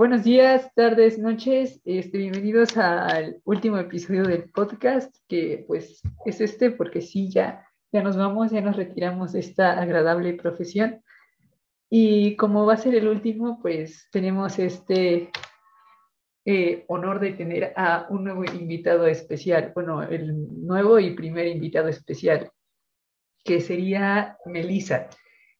Buenos 0.00 0.24
días, 0.24 0.72
tardes, 0.74 1.18
noches. 1.18 1.78
Este, 1.84 2.16
bienvenidos 2.16 2.74
al 2.78 3.42
último 3.44 3.76
episodio 3.76 4.22
del 4.22 4.48
podcast, 4.48 5.14
que 5.28 5.62
pues 5.66 6.00
es 6.24 6.40
este 6.40 6.70
porque 6.70 7.02
sí, 7.02 7.30
ya, 7.30 7.68
ya 7.92 8.02
nos 8.02 8.16
vamos, 8.16 8.50
ya 8.50 8.62
nos 8.62 8.76
retiramos 8.76 9.32
de 9.32 9.40
esta 9.40 9.78
agradable 9.78 10.32
profesión. 10.32 11.04
Y 11.90 12.34
como 12.36 12.64
va 12.64 12.72
a 12.72 12.78
ser 12.78 12.94
el 12.94 13.08
último, 13.08 13.60
pues 13.60 14.08
tenemos 14.10 14.58
este 14.58 15.30
eh, 16.46 16.84
honor 16.88 17.20
de 17.20 17.32
tener 17.32 17.74
a 17.76 18.06
un 18.08 18.24
nuevo 18.24 18.46
invitado 18.46 19.06
especial, 19.06 19.72
bueno, 19.74 20.02
el 20.02 20.64
nuevo 20.66 20.98
y 20.98 21.14
primer 21.14 21.46
invitado 21.46 21.88
especial, 21.88 22.50
que 23.44 23.60
sería 23.60 24.38
Melissa 24.46 25.10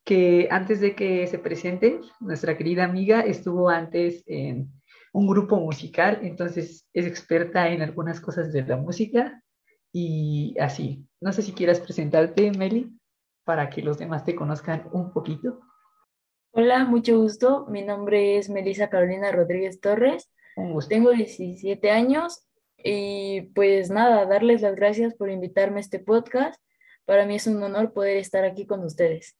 que 0.05 0.49
antes 0.51 0.81
de 0.81 0.95
que 0.95 1.27
se 1.27 1.39
presente, 1.39 2.01
nuestra 2.21 2.57
querida 2.57 2.85
amiga 2.85 3.21
estuvo 3.21 3.69
antes 3.69 4.23
en 4.27 4.73
un 5.13 5.27
grupo 5.27 5.57
musical, 5.57 6.21
entonces 6.23 6.87
es 6.93 7.07
experta 7.07 7.69
en 7.69 7.83
algunas 7.83 8.21
cosas 8.21 8.53
de 8.53 8.63
la 8.63 8.77
música 8.77 9.43
y 9.93 10.57
así. 10.61 11.07
No 11.21 11.33
sé 11.33 11.43
si 11.43 11.53
quieras 11.53 11.81
presentarte, 11.81 12.51
Meli, 12.53 12.91
para 13.45 13.71
que 13.71 13.83
los 13.83 13.99
demás 13.99 14.25
te 14.25 14.35
conozcan 14.35 14.89
un 14.93 15.13
poquito. 15.13 15.61
Hola, 16.53 16.85
mucho 16.85 17.19
gusto. 17.19 17.67
Mi 17.69 17.83
nombre 17.83 18.39
es 18.39 18.49
Melissa 18.49 18.89
Carolina 18.89 19.31
Rodríguez 19.31 19.81
Torres. 19.81 20.31
Tengo 20.89 21.11
17 21.11 21.91
años 21.91 22.47
y 22.77 23.43
pues 23.55 23.91
nada, 23.91 24.27
darles 24.27 24.63
las 24.63 24.75
gracias 24.75 25.15
por 25.15 25.31
invitarme 25.31 25.79
a 25.79 25.81
este 25.81 25.99
podcast. 25.99 26.61
Para 27.05 27.27
mí 27.27 27.37
es 27.37 27.47
un 27.47 27.63
honor 27.63 27.93
poder 27.93 28.17
estar 28.17 28.45
aquí 28.45 28.67
con 28.67 28.85
ustedes. 28.85 29.37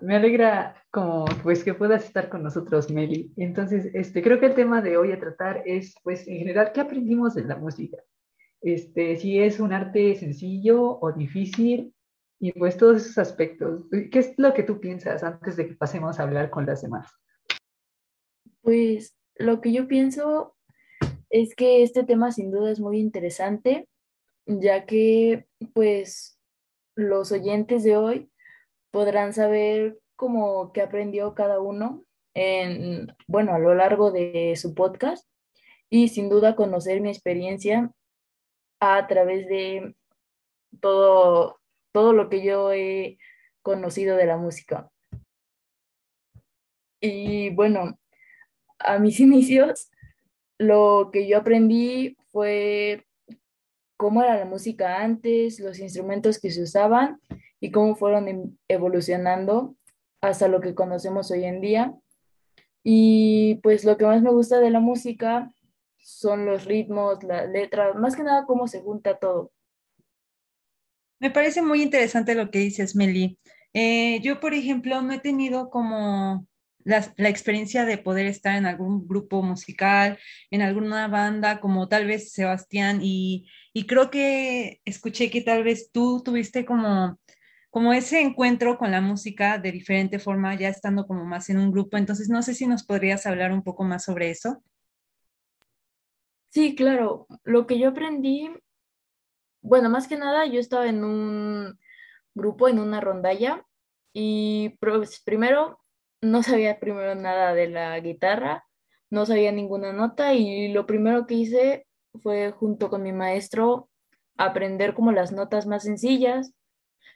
Me 0.00 0.16
alegra 0.16 0.74
como 0.90 1.24
pues 1.42 1.64
que 1.64 1.74
puedas 1.74 2.04
estar 2.04 2.28
con 2.28 2.42
nosotros, 2.42 2.90
Meli. 2.90 3.32
Entonces, 3.36 3.90
este, 3.94 4.22
creo 4.22 4.38
que 4.38 4.46
el 4.46 4.54
tema 4.54 4.82
de 4.82 4.96
hoy 4.96 5.12
a 5.12 5.20
tratar 5.20 5.62
es, 5.64 5.94
pues, 6.02 6.26
en 6.28 6.38
general, 6.38 6.72
¿qué 6.72 6.80
aprendimos 6.80 7.34
de 7.34 7.44
la 7.44 7.56
música? 7.56 7.96
Este, 8.60 9.16
si 9.16 9.40
es 9.40 9.58
un 9.58 9.72
arte 9.72 10.14
sencillo 10.16 10.98
o 11.00 11.12
difícil, 11.12 11.94
y 12.40 12.52
pues 12.52 12.76
todos 12.76 13.02
esos 13.02 13.18
aspectos. 13.18 13.84
¿Qué 13.90 14.18
es 14.18 14.32
lo 14.38 14.54
que 14.54 14.62
tú 14.62 14.80
piensas 14.80 15.22
antes 15.22 15.56
de 15.56 15.68
que 15.68 15.74
pasemos 15.74 16.18
a 16.18 16.22
hablar 16.22 16.48
con 16.48 16.64
las 16.64 16.80
demás? 16.80 17.12
Pues 18.62 19.14
lo 19.36 19.60
que 19.60 19.72
yo 19.72 19.86
pienso 19.86 20.56
es 21.28 21.54
que 21.54 21.82
este 21.82 22.02
tema 22.02 22.32
sin 22.32 22.50
duda 22.50 22.70
es 22.70 22.80
muy 22.80 22.98
interesante, 22.98 23.86
ya 24.46 24.86
que 24.86 25.46
pues 25.74 26.38
los 26.96 27.30
oyentes 27.30 27.84
de 27.84 27.96
hoy 27.96 28.30
podrán 28.90 29.32
saber 29.32 29.98
cómo 30.16 30.72
que 30.72 30.82
aprendió 30.82 31.34
cada 31.34 31.60
uno 31.60 32.04
en, 32.34 33.08
bueno, 33.26 33.54
a 33.54 33.58
lo 33.58 33.74
largo 33.74 34.10
de 34.10 34.54
su 34.56 34.74
podcast 34.74 35.26
y 35.88 36.08
sin 36.08 36.28
duda 36.28 36.56
conocer 36.56 37.00
mi 37.00 37.08
experiencia 37.08 37.90
a 38.80 39.06
través 39.06 39.46
de 39.48 39.94
todo, 40.80 41.60
todo 41.92 42.12
lo 42.12 42.28
que 42.28 42.42
yo 42.42 42.72
he 42.72 43.18
conocido 43.62 44.16
de 44.16 44.26
la 44.26 44.36
música. 44.36 44.90
Y 47.00 47.50
bueno, 47.50 47.98
a 48.78 48.98
mis 48.98 49.20
inicios, 49.20 49.90
lo 50.58 51.10
que 51.12 51.26
yo 51.26 51.38
aprendí 51.38 52.16
fue 52.30 53.06
cómo 53.96 54.22
era 54.22 54.38
la 54.38 54.44
música 54.44 55.02
antes, 55.02 55.60
los 55.60 55.78
instrumentos 55.78 56.38
que 56.38 56.50
se 56.50 56.62
usaban 56.62 57.20
y 57.60 57.70
cómo 57.70 57.94
fueron 57.94 58.28
em, 58.28 58.56
evolucionando 58.68 59.76
hasta 60.20 60.48
lo 60.48 60.60
que 60.60 60.74
conocemos 60.74 61.30
hoy 61.30 61.44
en 61.44 61.60
día. 61.60 61.94
Y 62.82 63.56
pues 63.62 63.84
lo 63.84 63.96
que 63.96 64.06
más 64.06 64.22
me 64.22 64.30
gusta 64.30 64.58
de 64.58 64.70
la 64.70 64.80
música 64.80 65.52
son 65.98 66.46
los 66.46 66.64
ritmos, 66.64 67.22
la 67.22 67.46
letra, 67.46 67.92
más 67.94 68.16
que 68.16 68.22
nada 68.22 68.46
cómo 68.46 68.66
se 68.66 68.80
junta 68.80 69.18
todo. 69.18 69.52
Me 71.20 71.30
parece 71.30 71.60
muy 71.60 71.82
interesante 71.82 72.34
lo 72.34 72.50
que 72.50 72.60
dices, 72.60 72.96
Meli. 72.96 73.38
Eh, 73.74 74.20
yo, 74.22 74.40
por 74.40 74.54
ejemplo, 74.54 75.02
no 75.02 75.12
he 75.12 75.20
tenido 75.20 75.68
como 75.68 76.46
la, 76.82 77.12
la, 77.16 77.28
experiencia 77.28 77.84
de 77.84 77.98
poder 77.98 78.26
estar 78.26 78.56
en 78.56 78.64
algún 78.64 79.06
grupo 79.06 79.42
musical, 79.42 80.18
en 80.50 80.62
alguna 80.62 81.08
banda, 81.08 81.60
como 81.60 81.88
tal 81.88 82.06
vez 82.06 82.32
Sebastián, 82.32 83.00
y, 83.02 83.46
y 83.74 83.86
creo 83.86 84.10
que 84.10 84.80
escuché 84.86 85.30
que 85.30 85.42
tal 85.42 85.62
vez 85.62 85.90
tú 85.92 86.22
tuviste 86.24 86.64
como 86.64 87.19
como 87.70 87.92
ese 87.92 88.20
encuentro 88.20 88.76
con 88.76 88.90
la 88.90 89.00
música 89.00 89.58
de 89.58 89.70
diferente 89.70 90.18
forma, 90.18 90.56
ya 90.56 90.68
estando 90.68 91.06
como 91.06 91.24
más 91.24 91.48
en 91.50 91.58
un 91.58 91.70
grupo. 91.70 91.96
Entonces, 91.96 92.28
no 92.28 92.42
sé 92.42 92.54
si 92.54 92.66
nos 92.66 92.84
podrías 92.84 93.26
hablar 93.26 93.52
un 93.52 93.62
poco 93.62 93.84
más 93.84 94.04
sobre 94.04 94.30
eso. 94.30 94.62
Sí, 96.48 96.74
claro. 96.74 97.28
Lo 97.44 97.68
que 97.68 97.78
yo 97.78 97.90
aprendí, 97.90 98.50
bueno, 99.62 99.88
más 99.88 100.08
que 100.08 100.16
nada, 100.16 100.46
yo 100.46 100.58
estaba 100.58 100.88
en 100.88 101.04
un 101.04 101.78
grupo, 102.34 102.68
en 102.68 102.80
una 102.80 103.00
rondalla, 103.00 103.64
y 104.12 104.70
pues, 104.80 105.22
primero 105.24 105.78
no 106.20 106.42
sabía 106.42 106.80
primero 106.80 107.14
nada 107.14 107.54
de 107.54 107.68
la 107.68 107.98
guitarra, 108.00 108.64
no 109.10 109.26
sabía 109.26 109.52
ninguna 109.52 109.92
nota, 109.92 110.34
y 110.34 110.72
lo 110.72 110.86
primero 110.86 111.26
que 111.26 111.34
hice 111.34 111.86
fue 112.20 112.50
junto 112.50 112.90
con 112.90 113.04
mi 113.04 113.12
maestro 113.12 113.88
aprender 114.36 114.94
como 114.94 115.12
las 115.12 115.30
notas 115.30 115.66
más 115.66 115.84
sencillas 115.84 116.52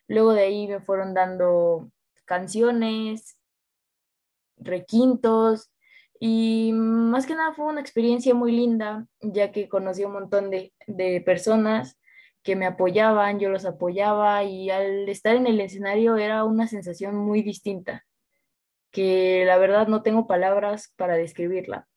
Luego 0.08 0.32
de 0.32 0.42
ahí 0.42 0.68
me 0.68 0.80
fueron 0.80 1.14
dando 1.14 1.90
canciones, 2.24 3.38
requintos 4.56 5.70
y 6.20 6.72
más 6.74 7.26
que 7.26 7.34
nada 7.34 7.52
fue 7.54 7.66
una 7.66 7.80
experiencia 7.80 8.34
muy 8.34 8.52
linda, 8.52 9.06
ya 9.20 9.52
que 9.52 9.68
conocí 9.68 10.04
un 10.04 10.12
montón 10.12 10.50
de, 10.50 10.72
de 10.86 11.20
personas 11.20 11.98
que 12.42 12.56
me 12.56 12.66
apoyaban, 12.66 13.40
yo 13.40 13.48
los 13.48 13.64
apoyaba 13.64 14.44
y 14.44 14.70
al 14.70 15.08
estar 15.08 15.34
en 15.34 15.46
el 15.46 15.60
escenario 15.60 16.16
era 16.16 16.44
una 16.44 16.68
sensación 16.68 17.16
muy 17.16 17.42
distinta, 17.42 18.04
que 18.90 19.44
la 19.46 19.56
verdad 19.56 19.88
no 19.88 20.02
tengo 20.02 20.26
palabras 20.26 20.92
para 20.96 21.16
describirla. 21.16 21.88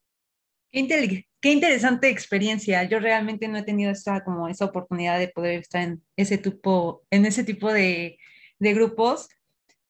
Qué, 1.47 1.53
interesante 1.53 2.09
experiencia. 2.09 2.83
Yo 2.83 2.99
realmente 2.99 3.47
no 3.47 3.57
he 3.57 3.63
tenido 3.63 3.91
esa, 3.91 4.23
como 4.23 4.47
esa 4.47 4.65
oportunidad 4.65 5.17
de 5.19 5.29
poder 5.29 5.59
estar 5.59 5.81
en 5.81 6.03
ese 6.15 6.37
tipo, 6.37 7.03
en 7.09 7.25
ese 7.25 7.43
tipo 7.43 7.71
de, 7.71 8.17
de 8.59 8.73
grupos. 8.73 9.29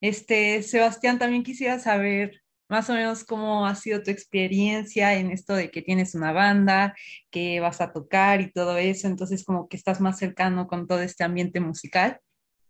Este, 0.00 0.62
Sebastián, 0.62 1.18
también 1.18 1.42
quisiera 1.42 1.78
saber 1.78 2.42
más 2.68 2.88
o 2.90 2.92
menos 2.92 3.24
cómo 3.24 3.66
ha 3.66 3.74
sido 3.74 4.02
tu 4.02 4.10
experiencia 4.10 5.14
en 5.14 5.30
esto 5.30 5.54
de 5.54 5.70
que 5.70 5.82
tienes 5.82 6.14
una 6.14 6.32
banda, 6.32 6.94
que 7.30 7.60
vas 7.60 7.80
a 7.80 7.92
tocar 7.92 8.40
y 8.40 8.52
todo 8.52 8.76
eso, 8.76 9.06
entonces 9.08 9.42
como 9.42 9.68
que 9.68 9.76
estás 9.78 10.00
más 10.00 10.18
cercano 10.18 10.68
con 10.68 10.86
todo 10.86 11.00
este 11.00 11.24
ambiente 11.24 11.60
musical. 11.60 12.20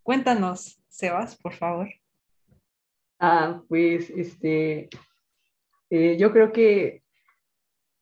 Cuéntanos, 0.03 0.81
Sebas, 0.89 1.37
por 1.37 1.55
favor. 1.55 1.89
Ah, 3.19 3.61
pues, 3.69 4.09
este, 4.11 4.89
eh, 5.91 6.17
yo 6.17 6.33
creo 6.33 6.53
que 6.53 7.03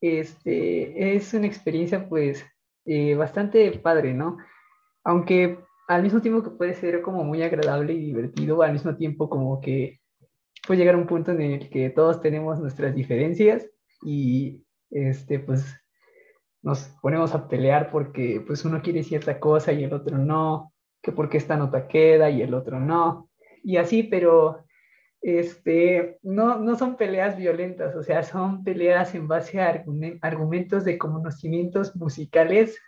este, 0.00 1.16
es 1.16 1.32
una 1.34 1.46
experiencia 1.46 2.08
pues 2.08 2.44
eh, 2.84 3.14
bastante 3.14 3.70
padre, 3.72 4.14
¿no? 4.14 4.38
Aunque 5.04 5.58
al 5.88 6.02
mismo 6.02 6.20
tiempo 6.20 6.42
que 6.42 6.50
puede 6.56 6.74
ser 6.74 7.02
como 7.02 7.24
muy 7.24 7.42
agradable 7.42 7.92
y 7.92 8.06
divertido, 8.06 8.62
al 8.62 8.72
mismo 8.72 8.96
tiempo 8.96 9.28
como 9.28 9.60
que 9.60 10.00
puede 10.66 10.78
llegar 10.80 10.96
a 10.96 10.98
un 10.98 11.06
punto 11.06 11.32
en 11.32 11.40
el 11.40 11.70
que 11.70 11.90
todos 11.90 12.20
tenemos 12.20 12.58
nuestras 12.58 12.94
diferencias 12.94 13.68
y 14.02 14.64
este 14.90 15.38
pues 15.38 15.64
nos 16.62 16.80
ponemos 17.00 17.34
a 17.34 17.48
pelear 17.48 17.90
porque 17.90 18.42
pues 18.44 18.64
uno 18.64 18.82
quiere 18.82 19.04
cierta 19.04 19.38
cosa 19.38 19.72
y 19.72 19.84
el 19.84 19.92
otro 19.92 20.18
no, 20.18 20.72
que 21.02 21.12
porque 21.12 21.38
esta 21.38 21.56
nota 21.56 21.86
queda 21.86 22.28
y 22.30 22.42
el 22.42 22.54
otro 22.54 22.80
no, 22.80 23.30
y 23.62 23.76
así, 23.76 24.02
pero 24.02 24.65
este, 25.26 26.20
no, 26.22 26.60
no 26.60 26.78
son 26.78 26.96
peleas 26.96 27.36
violentas, 27.36 27.96
o 27.96 28.04
sea, 28.04 28.22
son 28.22 28.62
peleas 28.62 29.12
en 29.16 29.26
base 29.26 29.60
a 29.60 29.84
argumentos 30.22 30.84
de 30.84 30.98
conocimientos 30.98 31.96
musicales, 31.96 32.78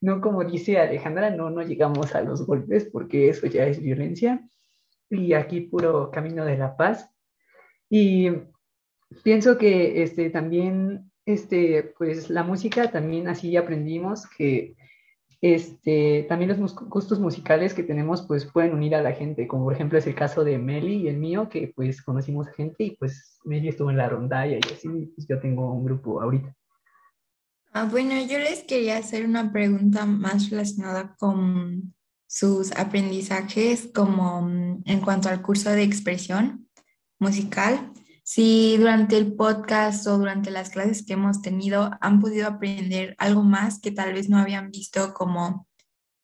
no 0.00 0.20
como 0.20 0.42
dice 0.42 0.80
Alejandra, 0.80 1.30
no, 1.30 1.50
no 1.50 1.62
llegamos 1.62 2.16
a 2.16 2.22
los 2.22 2.44
golpes 2.44 2.86
porque 2.86 3.28
eso 3.28 3.46
ya 3.46 3.64
es 3.64 3.80
violencia, 3.80 4.44
y 5.08 5.34
aquí 5.34 5.60
puro 5.60 6.10
camino 6.10 6.44
de 6.44 6.58
la 6.58 6.76
paz. 6.76 7.08
Y 7.88 8.32
pienso 9.22 9.56
que 9.56 10.02
este, 10.02 10.30
también, 10.30 11.12
este, 11.26 11.94
pues 11.96 12.28
la 12.28 12.42
música 12.42 12.90
también 12.90 13.28
así 13.28 13.56
aprendimos 13.56 14.26
que 14.36 14.74
este, 15.42 16.24
también 16.28 16.56
los 16.56 16.74
gustos 16.76 17.18
musicales 17.18 17.74
que 17.74 17.82
tenemos 17.82 18.22
pues 18.22 18.46
pueden 18.46 18.74
unir 18.74 18.94
a 18.94 19.02
la 19.02 19.12
gente, 19.12 19.48
como 19.48 19.64
por 19.64 19.74
ejemplo 19.74 19.98
es 19.98 20.06
el 20.06 20.14
caso 20.14 20.44
de 20.44 20.56
Meli 20.56 20.98
y 20.98 21.08
el 21.08 21.18
mío, 21.18 21.48
que 21.48 21.72
pues 21.74 22.00
conocimos 22.00 22.46
a 22.46 22.52
gente 22.52 22.84
y 22.84 22.90
pues 22.92 23.40
Meli 23.44 23.68
estuvo 23.68 23.90
en 23.90 23.96
la 23.96 24.08
rondalla 24.08 24.56
y 24.56 24.72
así, 24.72 24.88
pues 24.88 25.26
yo 25.26 25.40
tengo 25.40 25.72
un 25.72 25.84
grupo 25.84 26.22
ahorita. 26.22 26.54
Ah, 27.72 27.88
bueno, 27.90 28.14
yo 28.24 28.38
les 28.38 28.62
quería 28.62 28.98
hacer 28.98 29.26
una 29.26 29.50
pregunta 29.50 30.06
más 30.06 30.48
relacionada 30.48 31.16
con 31.18 31.92
sus 32.28 32.70
aprendizajes 32.76 33.90
como 33.92 34.42
mm, 34.42 34.82
en 34.84 35.00
cuanto 35.00 35.28
al 35.28 35.42
curso 35.42 35.70
de 35.70 35.82
expresión 35.82 36.68
musical. 37.18 37.92
Si 38.22 38.76
durante 38.76 39.16
el 39.16 39.34
podcast 39.34 40.06
o 40.06 40.18
durante 40.18 40.50
las 40.50 40.70
clases 40.70 41.04
que 41.04 41.14
hemos 41.14 41.42
tenido 41.42 41.90
han 42.00 42.20
podido 42.20 42.46
aprender 42.46 43.14
algo 43.18 43.42
más 43.42 43.80
que 43.80 43.90
tal 43.90 44.12
vez 44.14 44.28
no 44.28 44.38
habían 44.38 44.70
visto 44.70 45.12
como 45.12 45.66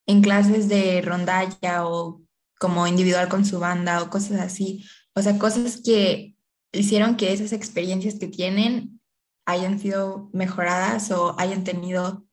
en 0.07 0.23
clases 0.23 0.69
de 0.69 1.03
rondalla 1.03 1.87
o 1.87 2.23
como 2.59 2.87
individual 2.87 3.29
con 3.29 3.45
su 3.45 3.59
banda 3.59 4.03
o 4.03 4.11
cosas 4.11 4.41
así. 4.41 4.85
O 5.15 5.23
sea, 5.23 5.39
cosas 5.39 5.81
que 5.85 6.37
hicieron 6.73 7.17
que 7.17 7.33
esas 7.33 7.53
experiencias 7.53 8.19
que 8.19 8.29
tienen 8.29 9.01
hayan 9.47 9.79
sido 9.79 10.31
mejoradas 10.33 11.11
o 11.11 11.39
hayan 11.39 11.65
tenido 11.65 12.27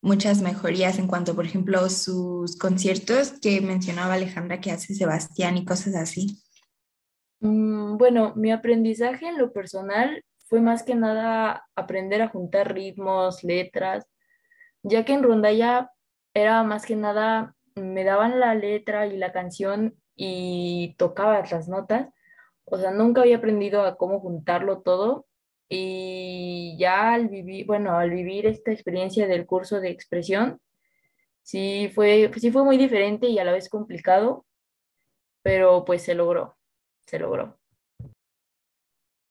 muchas 0.00 0.42
mejorías 0.42 0.98
en 0.98 1.08
cuanto, 1.08 1.34
por 1.34 1.44
ejemplo, 1.44 1.88
sus 1.90 2.56
conciertos 2.56 3.32
que 3.40 3.60
mencionaba 3.60 4.14
Alejandra 4.14 4.60
que 4.60 4.70
hace 4.70 4.94
Sebastián 4.94 5.56
y 5.56 5.64
cosas 5.64 5.94
así. 5.94 6.42
Mm, 7.40 7.96
bueno, 7.98 8.32
mi 8.36 8.50
aprendizaje 8.50 9.28
en 9.28 9.38
lo 9.38 9.52
personal 9.52 10.24
fue 10.46 10.60
más 10.60 10.82
que 10.82 10.94
nada 10.94 11.66
aprender 11.76 12.22
a 12.22 12.28
juntar 12.28 12.74
ritmos, 12.74 13.44
letras, 13.44 14.06
ya 14.82 15.04
que 15.04 15.14
en 15.14 15.22
rondalla 15.22 15.90
era 16.34 16.62
más 16.64 16.86
que 16.86 16.96
nada, 16.96 17.54
me 17.76 18.04
daban 18.04 18.40
la 18.40 18.54
letra 18.54 19.06
y 19.06 19.16
la 19.18 19.32
canción 19.32 19.96
y 20.16 20.96
tocaba 20.98 21.40
las 21.50 21.68
notas. 21.68 22.08
O 22.64 22.78
sea, 22.78 22.92
nunca 22.92 23.22
había 23.22 23.38
aprendido 23.38 23.82
a 23.82 23.96
cómo 23.96 24.20
juntarlo 24.20 24.82
todo 24.82 25.26
y 25.68 26.76
ya 26.78 27.12
al 27.14 27.28
vivir, 27.28 27.66
bueno, 27.66 27.98
al 27.98 28.10
vivir 28.10 28.46
esta 28.46 28.72
experiencia 28.72 29.26
del 29.28 29.46
curso 29.46 29.80
de 29.80 29.90
expresión, 29.90 30.60
sí 31.42 31.90
fue, 31.94 32.30
sí 32.38 32.50
fue 32.52 32.64
muy 32.64 32.78
diferente 32.78 33.28
y 33.28 33.38
a 33.38 33.44
la 33.44 33.52
vez 33.52 33.68
complicado, 33.70 34.46
pero 35.42 35.84
pues 35.84 36.02
se 36.02 36.14
logró 36.14 36.57
se 37.08 37.18
logró. 37.18 37.58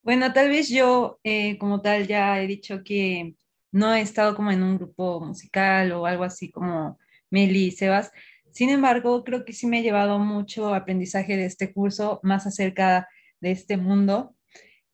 Bueno, 0.01 0.31
tal 0.33 0.49
vez 0.49 0.69
yo 0.69 1.19
eh, 1.23 1.57
como 1.57 1.81
tal 1.81 2.07
ya 2.07 2.41
he 2.41 2.47
dicho 2.47 2.83
que 2.83 3.35
no 3.71 3.93
he 3.93 4.01
estado 4.01 4.35
como 4.35 4.51
en 4.51 4.63
un 4.63 4.77
grupo 4.77 5.19
musical 5.19 5.91
o 5.91 6.05
algo 6.05 6.23
así 6.23 6.49
como 6.49 6.97
Meli 7.29 7.65
y 7.65 7.71
Sebas. 7.71 8.11
Sin 8.51 8.69
embargo, 8.69 9.23
creo 9.23 9.45
que 9.45 9.53
sí 9.53 9.67
me 9.67 9.79
he 9.79 9.83
llevado 9.83 10.17
mucho 10.17 10.73
aprendizaje 10.73 11.37
de 11.37 11.45
este 11.45 11.73
curso, 11.73 12.19
más 12.23 12.47
acerca 12.47 13.07
de 13.41 13.51
este 13.51 13.77
mundo. 13.77 14.35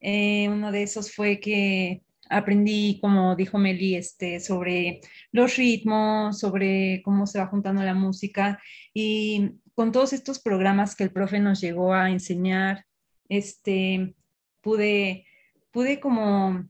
Eh, 0.01 0.50
uno 0.50 0.71
de 0.71 0.83
esos 0.83 1.13
fue 1.13 1.39
que 1.39 2.03
aprendí, 2.29 3.00
como 3.00 3.36
dijo 3.36 3.57
Meli, 3.57 3.95
este, 3.95 4.39
sobre 4.39 5.01
los 5.31 5.56
ritmos, 5.56 6.39
sobre 6.39 7.01
cómo 7.03 7.27
se 7.27 7.39
va 7.39 7.47
juntando 7.47 7.83
la 7.83 7.94
música 7.94 8.59
y 8.94 9.51
con 9.75 9.92
todos 9.92 10.14
estos 10.14 10.40
programas 10.40 10.96
que 10.96 11.04
el 11.04 11.12
profe 11.12 11.40
nos 11.40 11.62
llegó 11.62 11.94
a 11.94 12.10
enseñar, 12.10 12.86
este, 13.30 14.16
pude, 14.62 15.25
pude 15.72 16.00
como 16.00 16.68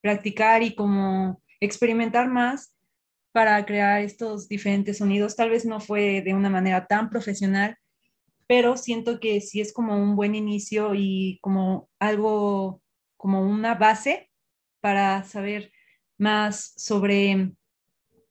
practicar 0.00 0.62
y 0.62 0.74
como 0.74 1.42
experimentar 1.60 2.28
más 2.28 2.74
para 3.32 3.64
crear 3.66 4.02
estos 4.02 4.48
diferentes 4.48 4.98
sonidos. 4.98 5.34
Tal 5.34 5.50
vez 5.50 5.64
no 5.64 5.80
fue 5.80 6.22
de 6.22 6.34
una 6.34 6.50
manera 6.50 6.86
tan 6.86 7.10
profesional, 7.10 7.76
pero 8.46 8.76
siento 8.76 9.18
que 9.18 9.40
sí 9.40 9.60
es 9.60 9.72
como 9.72 9.96
un 9.96 10.14
buen 10.14 10.34
inicio 10.34 10.94
y 10.94 11.38
como 11.42 11.88
algo, 11.98 12.82
como 13.16 13.40
una 13.40 13.74
base 13.74 14.30
para 14.80 15.24
saber 15.24 15.72
más 16.18 16.74
sobre, 16.76 17.52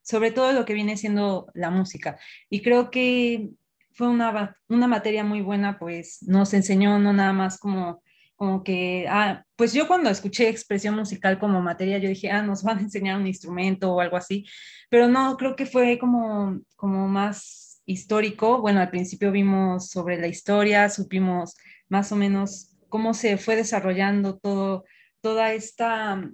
sobre 0.04 0.32
todo 0.32 0.54
lo 0.54 0.64
que 0.66 0.74
viene 0.74 0.96
siendo 0.96 1.48
la 1.54 1.70
música. 1.70 2.20
Y 2.50 2.62
creo 2.62 2.92
que 2.92 3.50
fue 3.94 4.08
una, 4.10 4.58
una 4.68 4.88
materia 4.88 5.24
muy 5.24 5.42
buena, 5.42 5.78
pues 5.80 6.20
nos 6.24 6.54
enseñó 6.54 7.00
no 7.00 7.14
nada 7.14 7.34
más 7.34 7.58
como, 7.58 8.02
como 8.36 8.64
que, 8.64 9.06
ah, 9.10 9.46
pues 9.56 9.74
yo 9.74 9.88
cuando 9.88 10.10
escuché 10.10 10.50
expresión 10.50 10.96
musical 10.96 11.40
como 11.40 11.62
materia, 11.62 11.98
yo 11.98 12.10
dije, 12.10 12.32
ah, 12.32 12.42
nos 12.42 12.64
van 12.64 12.80
a 12.80 12.82
enseñar 12.82 13.18
un 13.20 13.28
instrumento 13.28 13.94
o 13.94 14.02
algo 14.02 14.18
así, 14.18 14.46
pero 14.90 15.08
no, 15.08 15.38
creo 15.38 15.56
que 15.56 15.66
fue 15.66 15.98
como, 16.00 16.60
como 16.76 17.08
más 17.08 17.82
histórico. 17.86 18.60
Bueno, 18.62 18.80
al 18.80 18.90
principio 18.90 19.32
vimos 19.32 19.90
sobre 19.90 20.20
la 20.20 20.28
historia, 20.28 20.90
supimos 20.90 21.56
más 21.90 22.12
o 22.12 22.16
menos 22.16 22.76
cómo 22.90 23.14
se 23.14 23.38
fue 23.38 23.56
desarrollando 23.56 24.38
todo, 24.38 24.86
toda 25.22 25.54
esta, 25.54 26.30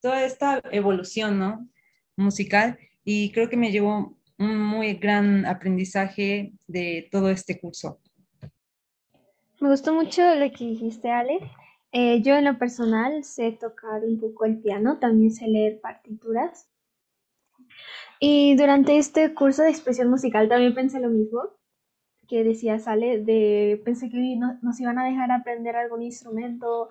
toda 0.00 0.24
esta 0.24 0.62
evolución, 0.72 1.38
¿no? 1.38 1.68
Musical. 2.16 2.78
Y 3.04 3.32
creo 3.32 3.48
que 3.48 3.56
me 3.56 3.72
llevó 3.72 4.17
un 4.38 4.58
muy 4.58 4.94
gran 4.94 5.46
aprendizaje 5.46 6.52
de 6.66 7.08
todo 7.10 7.30
este 7.30 7.58
curso. 7.60 8.00
Me 9.60 9.68
gustó 9.68 9.92
mucho 9.92 10.22
lo 10.34 10.50
que 10.52 10.64
dijiste, 10.64 11.10
Ale. 11.10 11.40
Eh, 11.90 12.22
yo 12.22 12.36
en 12.36 12.44
lo 12.44 12.58
personal 12.58 13.24
sé 13.24 13.52
tocar 13.52 14.04
un 14.04 14.20
poco 14.20 14.44
el 14.44 14.58
piano, 14.58 14.98
también 14.98 15.32
sé 15.32 15.48
leer 15.48 15.80
partituras. 15.80 16.68
Y 18.20 18.56
durante 18.56 18.98
este 18.98 19.34
curso 19.34 19.62
de 19.62 19.70
expresión 19.70 20.10
musical 20.10 20.48
también 20.48 20.74
pensé 20.74 21.00
lo 21.00 21.08
mismo 21.08 21.58
que 22.28 22.44
decía 22.44 22.78
Sale, 22.78 23.24
de 23.24 23.80
pensé 23.84 24.10
que 24.10 24.38
nos 24.62 24.78
iban 24.80 24.98
a 24.98 25.06
dejar 25.06 25.32
aprender 25.32 25.74
algún 25.74 26.02
instrumento, 26.02 26.90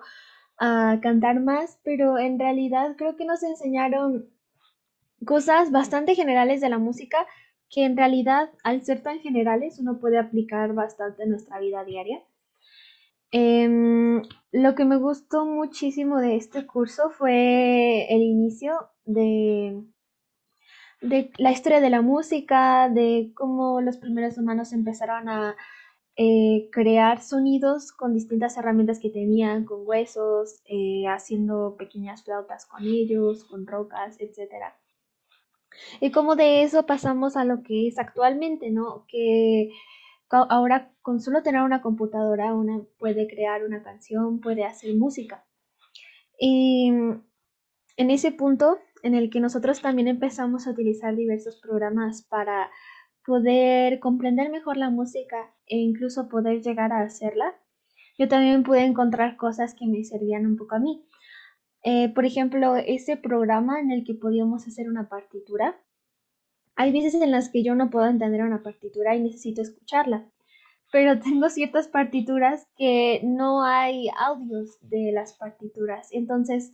a 0.58 0.98
cantar 1.00 1.40
más, 1.40 1.78
pero 1.84 2.18
en 2.18 2.38
realidad 2.38 2.96
creo 2.98 3.16
que 3.16 3.24
nos 3.24 3.42
enseñaron 3.42 4.28
cosas 5.24 5.70
bastante 5.70 6.14
generales 6.14 6.60
de 6.60 6.68
la 6.68 6.78
música 6.78 7.26
que 7.70 7.84
en 7.84 7.96
realidad, 7.96 8.50
al 8.64 8.82
ser 8.82 9.02
tan 9.02 9.20
generales, 9.20 9.78
uno 9.78 9.98
puede 10.00 10.18
aplicar 10.18 10.72
bastante 10.72 11.24
en 11.24 11.30
nuestra 11.30 11.58
vida 11.58 11.84
diaria. 11.84 12.22
Em, 13.30 14.22
lo 14.52 14.74
que 14.74 14.84
me 14.86 14.96
gustó 14.96 15.44
muchísimo 15.44 16.18
de 16.18 16.36
este 16.36 16.66
curso 16.66 17.10
fue 17.10 18.06
el 18.08 18.22
inicio 18.22 18.72
de, 19.04 19.82
de 21.02 21.30
la 21.36 21.52
historia 21.52 21.80
de 21.80 21.90
la 21.90 22.00
música, 22.00 22.88
de 22.88 23.32
cómo 23.34 23.82
los 23.82 23.98
primeros 23.98 24.38
humanos 24.38 24.72
empezaron 24.72 25.28
a 25.28 25.56
eh, 26.16 26.68
crear 26.72 27.22
sonidos 27.22 27.92
con 27.92 28.14
distintas 28.14 28.56
herramientas 28.56 28.98
que 28.98 29.10
tenían, 29.10 29.64
con 29.64 29.86
huesos, 29.86 30.62
eh, 30.64 31.04
haciendo 31.06 31.76
pequeñas 31.78 32.24
flautas 32.24 32.66
con 32.66 32.82
ellos, 32.84 33.44
con 33.44 33.66
rocas, 33.66 34.16
etc. 34.20 34.74
Y 36.00 36.10
como 36.10 36.36
de 36.36 36.62
eso 36.62 36.86
pasamos 36.86 37.36
a 37.36 37.44
lo 37.44 37.62
que 37.62 37.88
es 37.88 37.98
actualmente, 37.98 38.70
¿no? 38.70 39.04
Que 39.08 39.70
ahora 40.30 40.92
con 41.02 41.20
solo 41.20 41.42
tener 41.42 41.62
una 41.62 41.80
computadora 41.80 42.54
uno 42.54 42.86
puede 42.98 43.26
crear 43.28 43.64
una 43.64 43.82
canción, 43.82 44.40
puede 44.40 44.64
hacer 44.64 44.94
música. 44.96 45.44
Y 46.38 46.88
en 46.88 48.10
ese 48.10 48.32
punto 48.32 48.78
en 49.02 49.14
el 49.14 49.30
que 49.30 49.40
nosotros 49.40 49.80
también 49.80 50.08
empezamos 50.08 50.66
a 50.66 50.70
utilizar 50.70 51.14
diversos 51.16 51.60
programas 51.60 52.22
para 52.22 52.70
poder 53.24 54.00
comprender 54.00 54.50
mejor 54.50 54.76
la 54.76 54.90
música 54.90 55.54
e 55.66 55.76
incluso 55.76 56.28
poder 56.28 56.62
llegar 56.62 56.92
a 56.92 57.02
hacerla, 57.02 57.54
yo 58.18 58.26
también 58.26 58.62
pude 58.62 58.84
encontrar 58.84 59.36
cosas 59.36 59.74
que 59.74 59.86
me 59.86 60.02
servían 60.02 60.46
un 60.46 60.56
poco 60.56 60.76
a 60.76 60.78
mí. 60.78 61.04
Eh, 61.82 62.08
por 62.12 62.24
ejemplo, 62.24 62.76
ese 62.76 63.16
programa 63.16 63.80
en 63.80 63.90
el 63.90 64.04
que 64.04 64.14
podíamos 64.14 64.66
hacer 64.66 64.88
una 64.88 65.08
partitura. 65.08 65.80
Hay 66.76 66.92
veces 66.92 67.14
en 67.14 67.30
las 67.30 67.48
que 67.50 67.62
yo 67.62 67.74
no 67.74 67.90
puedo 67.90 68.06
entender 68.06 68.42
una 68.42 68.62
partitura 68.62 69.14
y 69.14 69.22
necesito 69.22 69.62
escucharla, 69.62 70.28
pero 70.92 71.18
tengo 71.20 71.48
ciertas 71.50 71.88
partituras 71.88 72.66
que 72.76 73.20
no 73.24 73.64
hay 73.64 74.08
audios 74.18 74.78
de 74.82 75.12
las 75.12 75.34
partituras. 75.34 76.08
Entonces, 76.12 76.72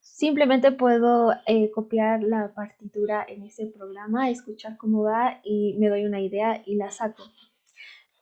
simplemente 0.00 0.72
puedo 0.72 1.32
eh, 1.46 1.70
copiar 1.70 2.22
la 2.22 2.54
partitura 2.54 3.24
en 3.28 3.42
ese 3.42 3.66
programa, 3.66 4.30
escuchar 4.30 4.76
cómo 4.76 5.02
va 5.02 5.40
y 5.44 5.76
me 5.78 5.88
doy 5.88 6.04
una 6.04 6.20
idea 6.20 6.62
y 6.64 6.76
la 6.76 6.90
saco. 6.90 7.24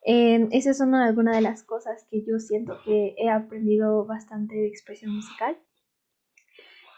Eh, 0.06 0.48
esas 0.50 0.76
son 0.76 0.94
algunas 0.94 1.34
de 1.34 1.42
las 1.42 1.62
cosas 1.62 2.04
que 2.10 2.22
yo 2.22 2.38
siento 2.38 2.78
que 2.84 3.14
he 3.16 3.30
aprendido 3.30 4.04
bastante 4.04 4.54
de 4.54 4.66
expresión 4.66 5.14
musical 5.14 5.56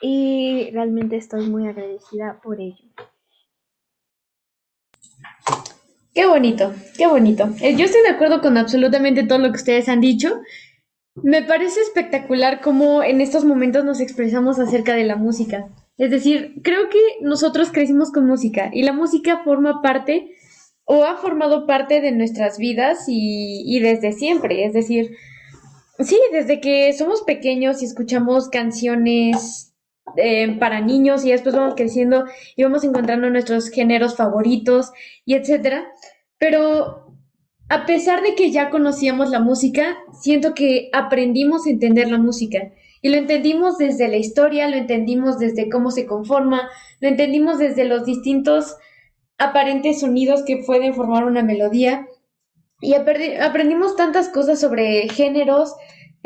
y 0.01 0.71
realmente 0.73 1.17
estoy 1.17 1.49
muy 1.49 1.67
agradecida 1.69 2.41
por 2.43 2.61
ello. 2.61 2.85
Qué 6.15 6.25
bonito, 6.27 6.73
qué 6.97 7.07
bonito. 7.07 7.51
Eh, 7.61 7.77
yo 7.77 7.85
estoy 7.85 8.03
de 8.03 8.09
acuerdo 8.09 8.41
con 8.41 8.57
absolutamente 8.57 9.25
todo 9.25 9.39
lo 9.39 9.51
que 9.51 9.59
ustedes 9.59 9.89
han 9.89 10.01
dicho. 10.01 10.41
Me 11.15 11.43
parece 11.43 11.81
espectacular 11.81 12.61
cómo 12.63 13.03
en 13.03 13.21
estos 13.21 13.45
momentos 13.45 13.85
nos 13.85 14.01
expresamos 14.01 14.59
acerca 14.59 14.95
de 14.95 15.05
la 15.05 15.17
música. 15.17 15.69
Es 15.99 16.11
decir, 16.11 16.61
creo 16.63 16.89
que 16.89 16.99
nosotros 17.21 17.71
crecimos 17.71 18.13
con 18.13 18.27
música 18.27 18.71
y 18.73 18.83
la 18.83 18.93
música 18.93 19.43
forma 19.45 19.83
parte 19.83 20.31
o 20.85 21.05
ha 21.05 21.17
formado 21.17 21.67
parte 21.67 22.01
de 22.01 22.13
nuestras 22.13 22.59
vidas 22.59 23.05
y, 23.09 23.63
y 23.67 23.81
desde 23.81 24.13
siempre. 24.13 24.65
Es 24.65 24.73
decir, 24.73 25.17
sí, 25.99 26.19
desde 26.33 26.61
que 26.61 26.93
somos 26.93 27.23
pequeños 27.23 27.83
y 27.83 27.87
escuchamos 27.87 28.49
canciones 28.49 29.76
eh, 30.17 30.57
para 30.59 30.81
niños 30.81 31.25
y 31.25 31.33
después 31.33 31.55
vamos 31.55 31.75
creciendo 31.75 32.25
y 32.55 32.63
vamos 32.63 32.85
encontrando 32.85 33.29
nuestros 33.29 33.71
géneros 33.71 34.17
favoritos 34.17 34.93
y 35.25 35.35
etcétera. 35.35 35.87
Pero 36.39 37.07
a 37.69 37.85
pesar 37.85 38.23
de 38.23 38.35
que 38.35 38.53
ya 38.53 38.71
conocíamos 38.71 39.31
la 39.31 39.41
música, 39.41 39.97
siento 40.13 40.55
que 40.55 40.89
aprendimos 40.93 41.67
a 41.67 41.71
entender 41.71 42.09
la 42.09 42.19
música. 42.19 42.73
Y 43.03 43.09
lo 43.09 43.17
entendimos 43.17 43.79
desde 43.79 44.09
la 44.09 44.17
historia, 44.17 44.69
lo 44.69 44.77
entendimos 44.77 45.39
desde 45.39 45.69
cómo 45.69 45.91
se 45.91 46.07
conforma, 46.07 46.69
lo 47.01 47.09
entendimos 47.09 47.59
desde 47.59 47.85
los 47.85 48.05
distintos 48.05 48.77
aparentes 49.39 50.01
sonidos 50.01 50.45
que 50.45 50.63
pueden 50.65 50.95
formar 50.95 51.25
una 51.25 51.43
melodía. 51.43 52.07
Y 52.81 52.95
aprendimos 52.95 53.97
tantas 53.97 54.29
cosas 54.29 54.61
sobre 54.61 55.09
géneros, 55.09 55.75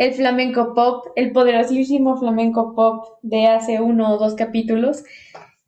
el 0.00 0.14
flamenco 0.14 0.73
pop, 0.73 1.09
el 1.14 1.30
poderosísimo 1.30 2.16
flamenco 2.16 2.75
pop 2.75 3.19
de 3.21 3.47
hace 3.49 3.83
uno 3.83 4.14
o 4.14 4.19
dos 4.19 4.35
capítulos. 4.35 5.04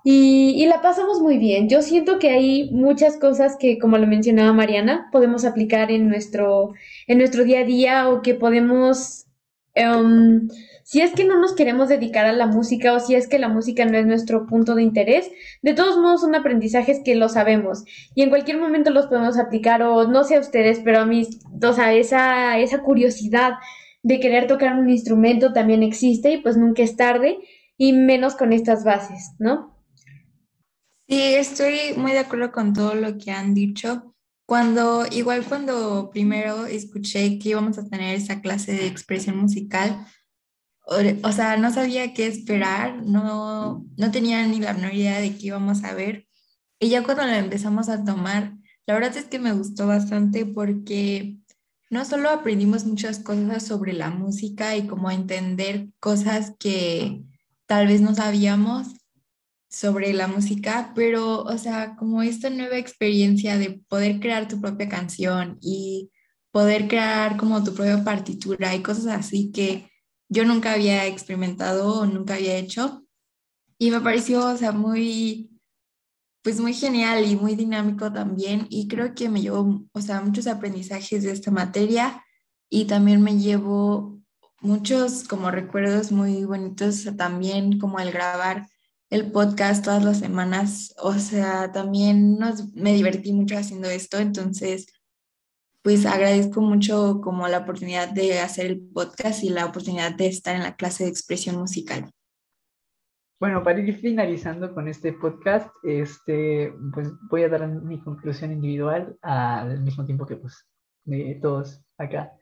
Y, 0.05 0.65
la 0.67 0.81
pasamos 0.81 1.21
muy 1.21 1.37
bien. 1.37 1.69
Yo 1.69 1.83
siento 1.83 2.19
que 2.19 2.31
hay 2.31 2.71
muchas 2.71 3.19
cosas 3.19 3.57
que, 3.61 3.79
como 3.79 3.99
lo 3.99 4.07
mencionaba 4.07 4.55
Mariana, 4.55 5.11
podemos 5.13 5.45
aplicar 5.45 5.91
en 5.91 6.09
nuestro, 6.09 6.73
en 7.07 7.19
nuestro 7.19 7.45
día 7.45 7.61
a 7.61 7.65
día 7.65 8.09
o 8.09 8.23
que 8.23 8.35
podemos, 8.35 9.27
em, 9.75 10.49
si 10.83 11.03
es 11.03 11.13
que 11.13 11.25
no 11.25 11.39
nos 11.39 11.55
queremos 11.55 11.91
dedicar 11.91 12.25
a 12.25 12.33
la 12.33 12.47
música 12.47 12.95
o 12.95 13.01
si 13.01 13.15
es 13.15 13.29
que 13.29 13.39
la 13.39 13.49
música 13.49 13.85
no 13.85 13.99
es 13.99 14.07
nuestro 14.07 14.47
punto 14.47 14.75
de 14.75 14.83
interés, 14.83 15.31
de 15.61 15.75
todos 15.75 15.99
modos 15.99 16.23
son 16.23 16.35
aprendizajes 16.35 17.01
que 17.05 17.17
lo 17.17 17.29
sabemos 17.29 17.85
y 18.15 18.23
en 18.23 18.31
cualquier 18.31 18.59
momento 18.59 18.91
los 18.91 19.07
podemos 19.09 19.39
aplicar 19.39 19.83
o 19.83 20.09
no 20.09 20.25
sé 20.25 20.37
a 20.37 20.41
ustedes, 20.41 20.81
pero 20.83 21.01
a 21.01 21.07
mí, 21.07 21.29
o 21.63 21.73
sea, 21.75 21.93
esa, 21.93 22.59
esa 22.59 22.81
curiosidad 22.83 23.53
de 24.03 24.21
querer 24.21 24.47
tocar 24.47 24.79
un 24.79 24.91
instrumento 24.91 25.53
también 25.53 25.83
existe 25.83 26.33
y 26.33 26.39
pues 26.39 26.57
nunca 26.57 26.83
es 26.83 26.97
tarde 26.97 27.39
y 27.77 27.93
menos 27.93 28.35
con 28.35 28.53
estas 28.53 28.85
bases, 28.85 29.33
¿no? 29.39 29.73
Sí, 31.09 31.21
estoy 31.35 31.95
muy 31.97 32.13
de 32.13 32.21
acuerdo 32.21 32.53
con 32.53 32.73
todo 32.73 32.95
lo 32.95 33.19
que 33.19 33.31
han 33.31 33.55
dicho. 33.55 34.15
Cuando, 34.47 35.07
igual 35.11 35.45
cuando 35.45 36.11
primero 36.11 36.67
escuché 36.67 37.39
que 37.39 37.51
íbamos 37.51 37.79
a 37.79 37.89
tener 37.89 38.15
esa 38.15 38.41
clase 38.41 38.73
de 38.73 38.87
expresión 38.87 39.37
musical, 39.37 40.07
o, 40.85 41.33
sea, 41.33 41.57
no 41.57 41.73
sabía 41.73 42.13
qué 42.13 42.27
esperar, 42.27 43.05
no, 43.05 43.87
no 43.97 44.11
tenía 44.11 44.47
ni 44.47 44.59
la 44.59 44.75
menor 44.75 44.95
idea 44.95 45.21
de 45.21 45.37
qué 45.37 45.47
íbamos 45.47 45.85
a 45.85 45.95
ver. 45.95 46.27
Y 46.81 46.89
ya 46.89 47.05
cuando 47.05 47.25
la 47.25 47.39
empezamos 47.39 47.89
a 47.89 48.05
tomar, 48.05 48.55
la 48.87 48.95
verdad 48.95 49.17
es 49.17 49.27
que 49.27 49.39
me 49.39 49.53
gustó 49.53 49.87
bastante 49.87 50.45
porque 50.45 51.37
no 51.93 52.07
solo 52.07 52.31
aprendimos 52.31 52.87
muchas 52.87 53.19
cosas 53.19 53.67
sobre 53.67 53.93
la 53.93 54.09
música 54.09 54.75
y 54.79 54.87
cómo 54.87 55.11
entender 55.11 55.89
cosas 56.01 56.55
que 56.59 57.23
tal 57.67 57.87
vez 57.87 58.01
no 58.01 58.15
sabíamos, 58.15 58.89
sobre 59.69 60.15
la 60.15 60.27
música, 60.27 60.93
pero, 60.95 61.43
o 61.43 61.59
sea, 61.59 61.97
como 61.97 62.23
esta 62.23 62.49
nueva 62.49 62.79
experiencia 62.79 63.59
de 63.59 63.83
poder 63.89 64.21
crear 64.21 64.49
tu 64.49 64.59
propia 64.59 64.89
canción 64.89 65.59
y 65.61 66.11
poder 66.51 66.89
crear 66.89 67.37
como 67.37 67.63
tu 67.63 67.75
propia 67.75 68.03
partitura 68.03 68.75
y 68.75 68.83
cosas 68.83 69.07
así 69.09 69.53
que 69.53 69.91
yo 70.31 70.47
nunca 70.47 70.73
había 70.73 71.07
experimentado 71.07 72.01
o 72.01 72.07
nunca 72.07 72.35
había 72.35 72.57
hecho. 72.57 73.07
Y 73.79 73.91
me 73.91 74.01
pareció, 74.01 74.47
o 74.47 74.57
sea, 74.57 74.73
muy, 74.73 75.52
pues 76.43 76.61
muy 76.61 76.75
genial 76.75 77.25
y 77.25 77.37
muy 77.37 77.55
dinámico 77.55 78.13
también. 78.13 78.67
Y 78.69 78.89
creo 78.89 79.15
que 79.15 79.29
me 79.29 79.41
llevo, 79.41 79.85
o 79.93 80.01
sea, 80.01 80.21
muchos 80.21 80.47
aprendizajes 80.47 81.23
de 81.23 81.33
esta 81.33 81.51
materia 81.51 82.25
y 82.69 82.87
también 82.87 83.23
me 83.23 83.39
llevo 83.39 84.21
muchos 84.61 85.25
como 85.25 85.51
recuerdos 85.51 86.13
muy 86.13 86.45
bonitos 86.45 87.07
también, 87.17 87.79
como 87.79 87.99
el 88.01 88.13
grabar 88.13 88.67
el 89.11 89.31
podcast 89.31 89.85
todas 89.85 90.05
las 90.05 90.19
semanas. 90.21 90.95
O 90.99 91.15
sea, 91.15 91.71
también 91.71 92.39
nos, 92.39 92.73
me 92.75 92.95
divertí 92.95 93.33
mucho 93.33 93.59
haciendo 93.59 93.91
esto, 93.91 94.19
entonces, 94.19 94.87
pues 95.83 96.07
agradezco 96.07 96.61
mucho 96.61 97.21
como 97.23 97.47
la 97.49 97.59
oportunidad 97.59 98.09
de 98.09 98.41
hacer 98.41 98.67
el 98.67 98.81
podcast 98.81 99.43
y 99.45 99.51
la 99.51 99.67
oportunidad 99.67 100.15
de 100.15 100.29
estar 100.29 100.57
en 100.57 100.63
la 100.63 100.77
clase 100.77 101.05
de 101.05 101.11
expresión 101.11 101.57
musical. 101.57 102.11
Bueno, 103.43 103.65
para 103.65 103.81
ir 103.81 103.97
finalizando 103.97 104.73
con 104.73 104.87
este 104.87 105.13
podcast, 105.13 105.69
este, 105.83 106.73
pues 106.95 107.11
voy 107.29 107.43
a 107.43 107.49
dar 107.49 107.67
mi 107.67 107.99
conclusión 107.99 108.53
individual 108.53 109.19
al 109.21 109.81
mismo 109.81 110.07
tiempo 110.07 110.27
que 110.27 110.37
pues 110.37 110.65
de 111.03 111.41
todos 111.43 111.85
acá. 111.99 112.35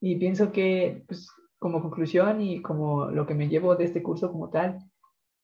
Y 0.00 0.16
pienso 0.16 0.50
que 0.50 1.04
pues, 1.06 1.30
como 1.60 1.80
conclusión 1.80 2.40
y 2.40 2.62
como 2.62 3.12
lo 3.12 3.28
que 3.28 3.34
me 3.36 3.48
llevo 3.48 3.76
de 3.76 3.84
este 3.84 4.02
curso 4.02 4.32
como 4.32 4.50
tal, 4.50 4.80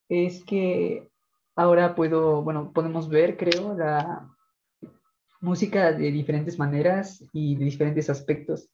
es 0.08 0.44
que 0.44 1.08
ahora 1.54 1.94
puedo, 1.94 2.42
bueno, 2.42 2.72
podemos 2.72 3.08
ver, 3.08 3.36
creo, 3.36 3.78
la 3.78 4.28
música 5.40 5.92
de 5.92 6.10
diferentes 6.10 6.58
maneras 6.58 7.24
y 7.32 7.54
de 7.54 7.64
diferentes 7.64 8.10
aspectos, 8.10 8.70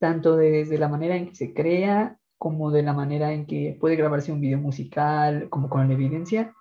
tanto 0.00 0.36
desde 0.36 0.78
la 0.78 0.88
manera 0.88 1.14
en 1.14 1.28
que 1.28 1.36
se 1.36 1.54
crea 1.54 2.18
como 2.40 2.70
de 2.70 2.82
la 2.82 2.94
manera 2.94 3.34
en 3.34 3.44
que 3.44 3.76
puede 3.78 3.96
grabarse 3.96 4.32
un 4.32 4.40
video 4.40 4.58
musical, 4.58 5.50
como 5.50 5.68
con 5.68 5.86
la 5.86 5.92
evidencia, 5.92 6.54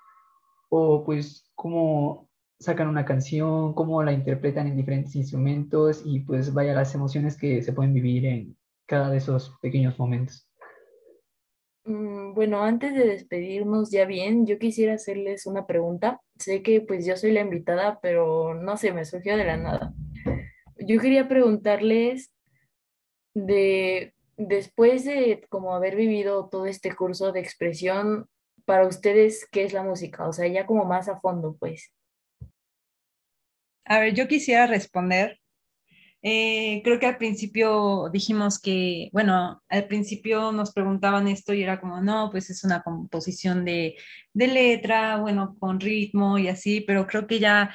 o 0.67 1.05
pues 1.05 1.49
cómo 1.55 2.27
sacan 2.59 2.89
una 2.89 3.05
canción, 3.05 3.73
cómo 3.73 4.03
la 4.03 4.11
interpretan 4.11 4.67
en 4.67 4.75
diferentes 4.75 5.15
instrumentos 5.15 6.01
y 6.03 6.19
pues 6.19 6.53
vaya 6.53 6.73
las 6.73 6.93
emociones 6.95 7.37
que 7.37 7.63
se 7.63 7.71
pueden 7.71 7.93
vivir 7.93 8.25
en 8.25 8.57
cada 8.85 9.09
de 9.09 9.19
esos 9.19 9.57
pequeños 9.61 9.97
momentos. 9.97 10.49
Mm, 11.85 12.33
bueno, 12.33 12.61
antes 12.61 12.93
de 12.93 13.05
despedirnos 13.05 13.89
ya 13.89 14.03
bien, 14.03 14.45
yo 14.45 14.59
quisiera 14.59 14.95
hacerles 14.95 15.45
una 15.45 15.65
pregunta. 15.65 16.19
Sé 16.37 16.61
que 16.61 16.81
pues 16.81 17.05
yo 17.05 17.15
soy 17.15 17.31
la 17.31 17.39
invitada, 17.39 17.99
pero 18.01 18.53
no 18.53 18.75
sé, 18.75 18.91
me 18.91 19.05
surgió 19.05 19.37
de 19.37 19.45
la 19.45 19.55
nada. 19.55 19.93
Yo 20.77 20.99
quería 20.99 21.29
preguntarles 21.29 22.33
de 23.33 24.13
después 24.39 25.05
de 25.05 25.45
como 25.49 25.75
haber 25.75 25.95
vivido 25.95 26.49
todo 26.49 26.65
este 26.65 26.95
curso 26.95 27.31
de 27.31 27.41
expresión, 27.41 28.27
para 28.65 28.87
ustedes, 28.87 29.47
¿qué 29.51 29.63
es 29.63 29.73
la 29.73 29.83
música? 29.83 30.27
O 30.27 30.33
sea, 30.33 30.47
ya 30.47 30.65
como 30.65 30.85
más 30.85 31.09
a 31.09 31.19
fondo, 31.19 31.55
pues. 31.59 31.93
A 33.85 33.99
ver, 33.99 34.13
yo 34.13 34.27
quisiera 34.27 34.67
responder 34.67 35.39
eh, 36.21 36.81
creo 36.83 36.99
que 36.99 37.05
al 37.05 37.17
principio 37.17 38.09
dijimos 38.11 38.59
que, 38.59 39.09
bueno, 39.13 39.61
al 39.69 39.87
principio 39.87 40.51
nos 40.51 40.73
preguntaban 40.73 41.29
esto 41.29 41.53
y 41.53 41.63
era 41.63 41.79
como, 41.79 42.01
no, 42.01 42.29
pues 42.29 42.49
es 42.49 42.63
una 42.65 42.81
composición 42.83 43.63
de, 43.63 43.95
de 44.33 44.47
letra, 44.47 45.17
bueno, 45.17 45.55
con 45.59 45.79
ritmo 45.79 46.37
y 46.37 46.49
así, 46.49 46.81
pero 46.81 47.07
creo 47.07 47.25
que 47.25 47.39
ya 47.39 47.73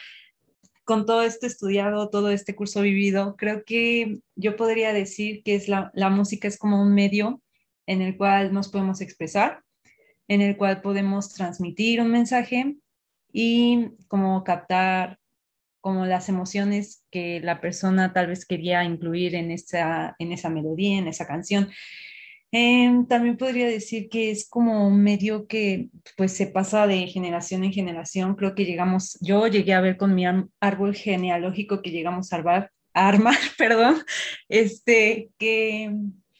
con 0.84 1.06
todo 1.06 1.22
esto 1.22 1.46
estudiado, 1.46 2.10
todo 2.10 2.30
este 2.30 2.54
curso 2.54 2.82
vivido, 2.82 3.36
creo 3.36 3.64
que 3.64 4.20
yo 4.36 4.56
podría 4.56 4.92
decir 4.92 5.42
que 5.42 5.54
es 5.54 5.68
la, 5.68 5.90
la 5.94 6.10
música 6.10 6.48
es 6.48 6.58
como 6.58 6.80
un 6.82 6.94
medio 6.94 7.42
en 7.86 8.02
el 8.02 8.16
cual 8.16 8.52
nos 8.52 8.68
podemos 8.68 9.00
expresar, 9.00 9.62
en 10.28 10.40
el 10.40 10.56
cual 10.56 10.80
podemos 10.80 11.32
transmitir 11.34 12.00
un 12.00 12.10
mensaje 12.10 12.76
y 13.32 13.90
como 14.08 14.44
captar 14.44 15.18
como 15.80 16.06
las 16.06 16.30
emociones 16.30 17.04
que 17.10 17.40
la 17.40 17.60
persona 17.60 18.14
tal 18.14 18.28
vez 18.28 18.46
quería 18.46 18.84
incluir 18.84 19.34
en 19.34 19.50
esa, 19.50 20.16
en 20.18 20.32
esa 20.32 20.48
melodía, 20.48 20.96
en 20.96 21.08
esa 21.08 21.26
canción. 21.26 21.70
Em, 22.56 23.04
también 23.08 23.36
podría 23.36 23.66
decir 23.66 24.08
que 24.08 24.30
es 24.30 24.48
como 24.48 24.86
un 24.86 25.02
medio 25.02 25.48
que 25.48 25.88
pues 26.16 26.36
se 26.36 26.46
pasa 26.46 26.86
de 26.86 27.08
generación 27.08 27.64
en 27.64 27.72
generación. 27.72 28.36
Creo 28.36 28.54
que 28.54 28.64
llegamos, 28.64 29.18
yo 29.20 29.48
llegué 29.48 29.74
a 29.74 29.80
ver 29.80 29.96
con 29.96 30.14
mi 30.14 30.24
árbol 30.60 30.94
genealógico 30.94 31.82
que 31.82 31.90
llegamos 31.90 32.32
a 32.32 32.36
armar, 32.36 32.70
a 32.92 33.08
armar 33.08 33.34
perdón, 33.58 33.96
este, 34.48 35.30
que 35.36 35.92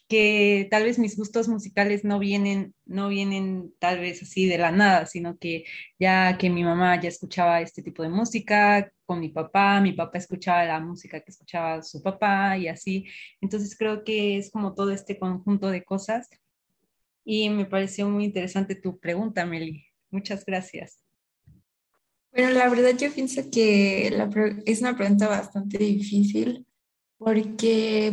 que 0.09 0.69
tal 0.71 0.85
vez 0.85 0.99
mis 0.99 1.17
gustos 1.17 1.49
musicales 1.49 2.05
no 2.05 2.19
vienen, 2.19 2.75
no 2.85 3.09
vienen 3.09 3.73
tal 3.79 4.01
vez 4.01 4.23
así 4.23 4.47
de 4.47 4.59
la 4.59 4.71
nada, 4.71 5.07
sino 5.07 5.39
que 5.39 5.65
ya 5.99 6.37
que 6.39 6.51
mi 6.51 6.63
mamá 6.63 7.01
ya 7.01 7.09
escuchaba 7.09 7.61
este 7.61 7.83
tipo 7.83 8.03
de 8.03 8.11
música 8.11 8.93
con 9.07 9.21
mi 9.21 9.31
papá, 9.31 9.81
mi 9.81 9.93
papá 9.93 10.19
escuchaba 10.19 10.65
la 10.65 10.81
música 10.81 11.21
que 11.21 11.31
escuchaba 11.31 11.83
su 11.83 12.03
papá 12.03 12.57
y 12.59 12.69
así. 12.69 13.07
Entonces 13.41 13.77
creo 13.77 14.05
que 14.05 14.37
es 14.37 14.51
como 14.51 14.75
todo 14.75 14.91
este 14.91 15.19
conjunto 15.19 15.71
de 15.71 15.85
cosas 15.85 16.29
y 17.25 17.49
me 17.49 17.65
pareció 17.65 18.09
muy 18.09 18.25
interesante 18.25 18.75
tu 18.75 18.99
pregunta, 18.99 19.47
Meli. 19.47 19.85
Muchas 20.11 20.45
gracias. 20.45 21.03
Bueno, 22.31 22.51
la 22.51 22.69
verdad 22.69 22.97
yo 22.99 23.13
pienso 23.13 23.43
que 23.51 24.09
es 24.67 24.81
una 24.81 24.97
pregunta 24.97 25.29
bastante 25.29 25.79
difícil 25.79 26.67
porque 27.17 28.13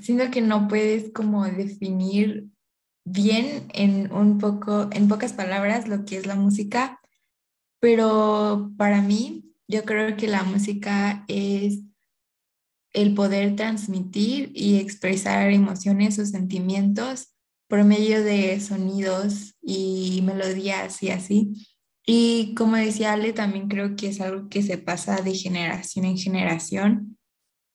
siento 0.00 0.30
que 0.30 0.40
no 0.40 0.68
puedes 0.68 1.12
como 1.12 1.44
definir 1.44 2.48
bien 3.04 3.68
en 3.72 4.12
un 4.12 4.38
poco, 4.38 4.88
en 4.92 5.08
pocas 5.08 5.32
palabras, 5.32 5.88
lo 5.88 6.04
que 6.04 6.16
es 6.16 6.26
la 6.26 6.34
música, 6.34 7.00
pero 7.80 8.72
para 8.76 9.02
mí, 9.02 9.44
yo 9.68 9.84
creo 9.84 10.16
que 10.16 10.26
la 10.26 10.42
música 10.42 11.24
es 11.28 11.80
el 12.92 13.14
poder 13.14 13.56
transmitir 13.56 14.52
y 14.54 14.78
expresar 14.78 15.50
emociones 15.50 16.18
o 16.18 16.24
sentimientos 16.24 17.34
por 17.68 17.84
medio 17.84 18.22
de 18.22 18.60
sonidos 18.60 19.54
y 19.60 20.22
melodías 20.24 21.02
y 21.02 21.10
así. 21.10 21.68
Y 22.06 22.54
como 22.54 22.76
decía 22.76 23.14
Ale, 23.14 23.32
también 23.32 23.68
creo 23.68 23.96
que 23.96 24.08
es 24.08 24.20
algo 24.20 24.48
que 24.48 24.62
se 24.62 24.78
pasa 24.78 25.16
de 25.22 25.34
generación 25.34 26.04
en 26.04 26.18
generación 26.18 27.18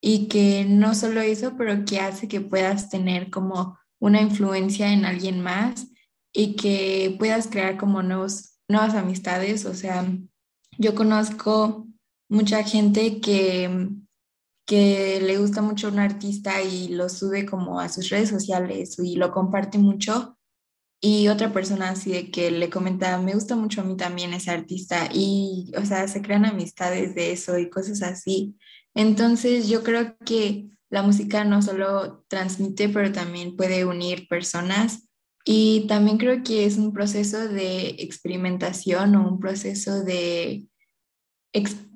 y 0.01 0.27
que 0.27 0.65
no 0.65 0.95
solo 0.95 1.21
eso, 1.21 1.55
pero 1.57 1.85
que 1.85 1.99
hace 1.99 2.27
que 2.27 2.41
puedas 2.41 2.89
tener 2.89 3.29
como 3.29 3.77
una 3.99 4.21
influencia 4.21 4.91
en 4.93 5.05
alguien 5.05 5.41
más 5.41 5.87
y 6.33 6.55
que 6.55 7.15
puedas 7.19 7.47
crear 7.47 7.77
como 7.77 8.01
nuevos, 8.01 8.59
nuevas 8.67 8.95
amistades. 8.95 9.65
O 9.65 9.73
sea, 9.73 10.05
yo 10.77 10.95
conozco 10.95 11.87
mucha 12.29 12.63
gente 12.63 13.19
que, 13.19 13.89
que 14.65 15.19
le 15.21 15.37
gusta 15.37 15.61
mucho 15.61 15.89
un 15.89 15.99
artista 15.99 16.61
y 16.61 16.89
lo 16.89 17.09
sube 17.09 17.45
como 17.45 17.79
a 17.79 17.89
sus 17.89 18.09
redes 18.09 18.29
sociales 18.29 18.97
y 18.99 19.15
lo 19.15 19.31
comparte 19.31 19.77
mucho. 19.77 20.37
Y 21.01 21.29
otra 21.29 21.53
persona 21.53 21.89
así 21.89 22.11
de 22.11 22.29
que 22.29 22.51
le 22.51 22.69
comenta, 22.69 23.17
me 23.19 23.33
gusta 23.33 23.55
mucho 23.55 23.81
a 23.81 23.85
mí 23.85 23.95
también 23.95 24.33
ese 24.33 24.51
artista 24.51 25.09
y, 25.13 25.71
o 25.77 25.85
sea, 25.85 26.07
se 26.09 26.21
crean 26.21 26.45
amistades 26.45 27.15
de 27.15 27.31
eso 27.31 27.57
y 27.57 27.69
cosas 27.69 28.01
así. 28.01 28.57
Entonces 28.95 29.67
yo 29.69 29.83
creo 29.83 30.17
que 30.25 30.69
la 30.89 31.03
música 31.03 31.43
no 31.43 31.61
solo 31.61 32.25
transmite, 32.27 32.89
pero 32.89 33.11
también 33.11 33.55
puede 33.55 33.85
unir 33.85 34.27
personas 34.27 35.09
y 35.45 35.87
también 35.87 36.17
creo 36.17 36.43
que 36.43 36.65
es 36.65 36.77
un 36.77 36.93
proceso 36.93 37.47
de 37.47 37.89
experimentación 37.99 39.15
o 39.15 39.27
un 39.27 39.39
proceso 39.39 40.03
de, 40.03 40.67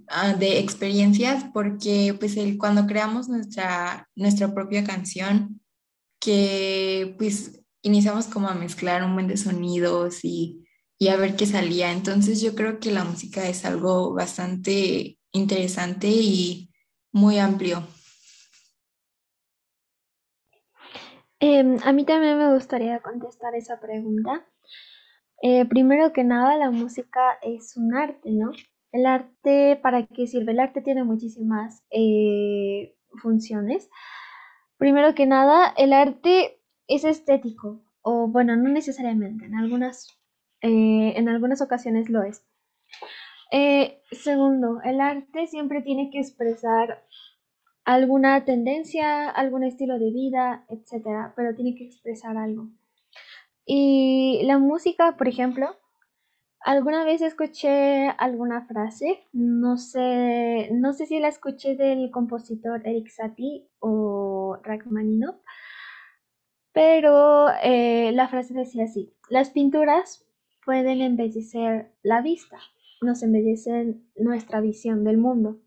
ah, 0.07 0.33
de 0.33 0.59
experiencias, 0.59 1.45
porque 1.53 2.15
pues 2.19 2.37
el, 2.37 2.57
cuando 2.57 2.87
creamos 2.87 3.29
nuestra, 3.29 4.09
nuestra 4.15 4.53
propia 4.53 4.83
canción, 4.83 5.61
que 6.19 7.15
pues 7.17 7.61
iniciamos 7.81 8.27
como 8.27 8.47
a 8.47 8.55
mezclar 8.55 9.03
un 9.03 9.13
buen 9.13 9.27
de 9.27 9.37
sonidos 9.37 10.23
y, 10.23 10.65
y 10.97 11.09
a 11.09 11.17
ver 11.17 11.35
qué 11.35 11.45
salía. 11.45 11.91
Entonces 11.91 12.41
yo 12.41 12.55
creo 12.55 12.79
que 12.79 12.91
la 12.91 13.03
música 13.03 13.47
es 13.47 13.65
algo 13.65 14.13
bastante 14.13 15.19
interesante 15.31 16.07
y 16.07 16.72
muy 17.13 17.37
amplio. 17.37 17.83
Em, 21.39 21.77
a 21.83 21.93
mí 21.93 22.05
también 22.05 22.37
me 22.37 22.53
gustaría 22.53 22.99
contestar 22.99 23.55
esa 23.55 23.79
pregunta. 23.79 24.45
Eh, 25.41 25.65
primero 25.65 26.13
que 26.13 26.23
nada, 26.23 26.57
la 26.57 26.71
música 26.71 27.37
es 27.41 27.77
un 27.77 27.93
arte, 27.95 28.31
¿no? 28.31 28.51
El 28.91 29.05
arte, 29.05 29.79
¿para 29.81 30.05
qué 30.07 30.25
sirve? 30.27 30.53
El 30.53 30.59
arte 30.59 30.81
tiene 30.81 31.03
muchísimas 31.03 31.83
eh, 31.91 32.95
funciones. 33.21 33.89
Primero 34.77 35.13
que 35.15 35.25
nada, 35.25 35.73
el 35.77 35.93
arte 35.93 36.61
es 36.87 37.03
estético, 37.03 37.83
o 38.01 38.27
bueno, 38.27 38.55
no 38.55 38.69
necesariamente, 38.69 39.45
en 39.45 39.55
algunas, 39.55 40.07
eh, 40.61 41.13
en 41.15 41.29
algunas 41.29 41.61
ocasiones 41.61 42.09
lo 42.09 42.23
es. 42.23 42.45
Segundo, 44.11 44.81
el 44.83 44.99
arte 44.99 45.47
siempre 45.47 45.81
tiene 45.81 46.09
que 46.09 46.19
expresar 46.19 47.03
alguna 47.85 48.45
tendencia, 48.45 49.29
algún 49.29 49.63
estilo 49.63 49.99
de 49.99 50.11
vida, 50.11 50.65
etcétera, 50.69 51.33
pero 51.35 51.55
tiene 51.55 51.75
que 51.75 51.85
expresar 51.85 52.37
algo. 52.37 52.69
Y 53.65 54.41
la 54.43 54.57
música, 54.57 55.15
por 55.17 55.27
ejemplo, 55.27 55.75
alguna 56.59 57.05
vez 57.05 57.21
escuché 57.21 58.07
alguna 58.17 58.65
frase, 58.65 59.23
no 59.33 59.77
sé, 59.77 60.69
no 60.71 60.93
sé 60.93 61.05
si 61.05 61.19
la 61.19 61.27
escuché 61.29 61.75
del 61.75 62.11
compositor 62.11 62.85
Eric 62.85 63.09
Satie 63.09 63.67
o 63.79 64.57
Rachmaninoff, 64.63 65.35
pero 66.73 67.49
eh, 67.61 68.11
la 68.13 68.27
frase 68.27 68.53
decía 68.53 68.85
así, 68.85 69.13
las 69.29 69.51
pinturas 69.51 70.25
pueden 70.65 71.01
embellecer 71.01 71.91
la 72.01 72.21
vista, 72.21 72.57
nos 73.03 73.23
embellecen 73.23 74.09
nuestra 74.15 74.61
visión 74.61 75.03
del 75.03 75.17
mundo. 75.17 75.61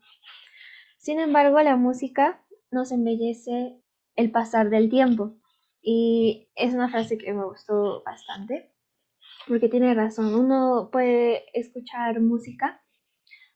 Sin 0.97 1.19
embargo, 1.19 1.61
la 1.61 1.75
música 1.75 2.43
nos 2.71 2.91
embellece 2.91 3.81
el 4.15 4.31
pasar 4.31 4.69
del 4.69 4.89
tiempo. 4.89 5.37
Y 5.81 6.49
es 6.55 6.73
una 6.73 6.89
frase 6.89 7.17
que 7.17 7.31
me 7.33 7.45
gustó 7.45 8.03
bastante, 8.03 8.73
porque 9.47 9.69
tiene 9.69 9.93
razón. 9.93 10.35
Uno 10.35 10.89
puede 10.91 11.45
escuchar 11.57 12.19
música 12.19 12.81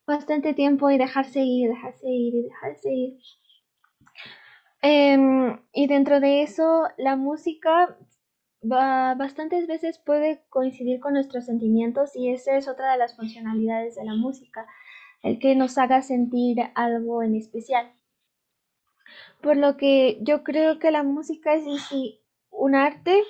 bastante 0.08 0.54
tiempo 0.54 0.89
y 0.89 0.98
dejarse 0.98 1.41
ir, 1.41 1.70
dejarse 1.70 2.08
ir 2.08 2.36
y 2.36 2.41
dejarse 2.44 2.94
ir. 2.94 3.17
Em, 4.82 5.60
y 5.74 5.88
dentro 5.88 6.20
de 6.20 6.41
eso, 6.41 6.86
la 6.98 7.15
música 7.15 7.98
bastantes 8.62 9.67
veces 9.67 9.97
puede 10.00 10.43
coincidir 10.50 11.00
con 11.00 11.13
nuestros 11.13 11.45
sentimientos 11.45 12.15
y 12.15 12.30
esa 12.30 12.56
es 12.58 12.67
otra 12.67 12.91
de 12.91 12.97
las 12.97 13.15
funcionalidades 13.15 13.95
de 13.95 14.06
la 14.06 14.13
música 14.13 14.67
el 15.24 15.39
que 15.39 15.56
nos 15.56 15.78
haga 15.78 16.02
sentir 16.02 16.58
algo 16.76 17.24
en 17.24 17.36
especial. 17.36 17.91
Por 19.41 19.58
lo 19.58 19.78
que 19.78 20.19
yo 20.21 20.43
creo 20.43 20.80
que 20.80 20.91
la 20.91 21.04
música 21.04 21.54
es 21.54 21.65
en 21.65 21.78
sí 21.78 22.21
un 22.50 22.76
arte, 22.76 23.24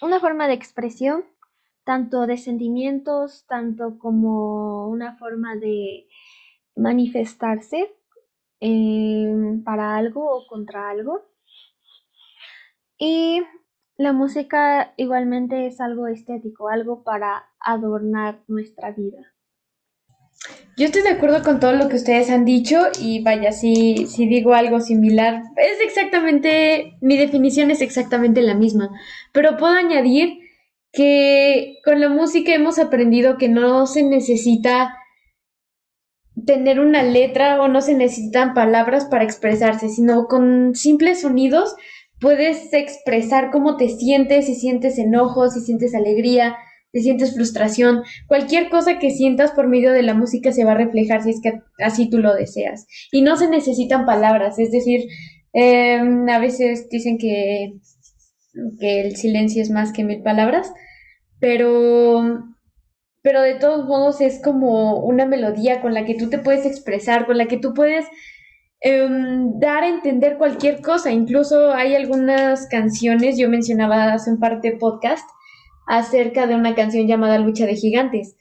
una 0.00 0.20
forma 0.20 0.48
de 0.48 0.54
expresión, 0.54 1.24
tanto 1.84 2.26
de 2.26 2.36
sentimientos, 2.36 3.44
tanto 3.46 3.98
como 3.98 4.88
una 4.88 5.16
forma 5.16 5.56
de 5.56 6.08
manifestarse 6.74 7.92
em, 8.60 9.62
para 9.62 9.96
algo 9.96 10.36
o 10.36 10.46
contra 10.46 10.90
algo. 10.90 11.22
Y 12.98 13.42
la 13.98 14.12
música 14.12 14.92
igualmente 14.96 15.66
es 15.66 15.80
algo 15.80 16.06
estético, 16.06 16.68
algo 16.68 17.02
para 17.02 17.46
adornar 17.60 18.42
nuestra 18.46 18.90
vida. 18.92 19.32
Yo 20.76 20.84
estoy 20.84 21.02
de 21.02 21.10
acuerdo 21.10 21.42
con 21.42 21.60
todo 21.60 21.72
lo 21.72 21.88
que 21.88 21.96
ustedes 21.96 22.30
han 22.30 22.44
dicho 22.44 22.76
y 23.00 23.22
vaya, 23.22 23.52
si, 23.52 24.06
digo 24.18 24.52
algo 24.52 24.80
similar, 24.80 25.42
es 25.56 25.80
exactamente, 25.80 26.98
mi 27.00 27.16
definición 27.16 27.70
es 27.70 27.80
exactamente 27.80 28.42
la 28.42 28.54
misma, 28.54 28.90
pero 29.32 29.56
puedo 29.56 29.72
añadir 29.72 30.40
que 30.92 31.76
con 31.84 32.00
la 32.00 32.10
música 32.10 32.54
hemos 32.54 32.78
aprendido 32.78 33.38
que 33.38 33.48
no 33.48 33.86
se 33.86 34.02
necesita 34.02 34.94
tener 36.44 36.80
una 36.80 37.02
letra 37.02 37.62
o 37.62 37.68
no 37.68 37.80
se 37.80 37.94
necesitan 37.94 38.52
palabras 38.52 39.06
para 39.06 39.24
expresarse, 39.24 39.88
sino 39.88 40.26
con 40.26 40.74
simples 40.74 41.22
sonidos 41.22 41.74
puedes 42.20 42.72
expresar 42.72 43.50
cómo 43.50 43.76
te 43.76 43.88
sientes, 43.88 44.46
si 44.46 44.54
sientes 44.54 44.98
enojo, 44.98 45.48
si 45.48 45.60
sientes 45.60 45.94
alegría, 45.94 46.56
si 46.92 47.02
sientes 47.02 47.34
frustración, 47.34 48.02
cualquier 48.26 48.70
cosa 48.70 48.98
que 48.98 49.10
sientas 49.10 49.52
por 49.52 49.68
medio 49.68 49.92
de 49.92 50.02
la 50.02 50.14
música 50.14 50.52
se 50.52 50.64
va 50.64 50.72
a 50.72 50.76
reflejar 50.76 51.22
si 51.22 51.30
es 51.30 51.40
que 51.42 51.60
así 51.78 52.08
tú 52.08 52.18
lo 52.18 52.34
deseas. 52.34 52.86
Y 53.12 53.22
no 53.22 53.36
se 53.36 53.48
necesitan 53.48 54.06
palabras, 54.06 54.58
es 54.58 54.70
decir, 54.70 55.02
em, 55.52 56.28
a 56.28 56.38
veces 56.38 56.88
dicen 56.88 57.18
que, 57.18 57.74
que 58.80 59.00
el 59.02 59.16
silencio 59.16 59.62
es 59.62 59.70
más 59.70 59.92
que 59.92 60.04
mil 60.04 60.22
palabras, 60.22 60.72
pero, 61.38 62.44
pero 63.22 63.42
de 63.42 63.56
todos 63.56 63.86
modos 63.86 64.20
es 64.22 64.40
como 64.42 65.00
una 65.00 65.26
melodía 65.26 65.82
con 65.82 65.92
la 65.92 66.06
que 66.06 66.14
tú 66.14 66.30
te 66.30 66.38
puedes 66.38 66.64
expresar, 66.64 67.26
con 67.26 67.36
la 67.36 67.46
que 67.46 67.58
tú 67.58 67.74
puedes 67.74 68.06
em, 68.80 69.58
dar 69.58 69.84
a 69.84 69.88
entender 69.88 70.36
cualquier 70.38 70.80
cosa. 70.82 71.12
Incluso 71.12 71.72
hay 71.72 71.94
algunas 71.94 72.66
canciones, 72.68 73.38
yo 73.38 73.48
mencionaba 73.48 74.12
hace 74.12 74.30
un 74.30 74.40
par 74.40 74.60
podcast, 74.78 75.28
acerca 75.86 76.46
de 76.46 76.54
una 76.54 76.74
canción 76.74 77.06
llamada 77.06 77.38
Lucha 77.38 77.66
de 77.66 77.76
Gigantes. 77.76 78.36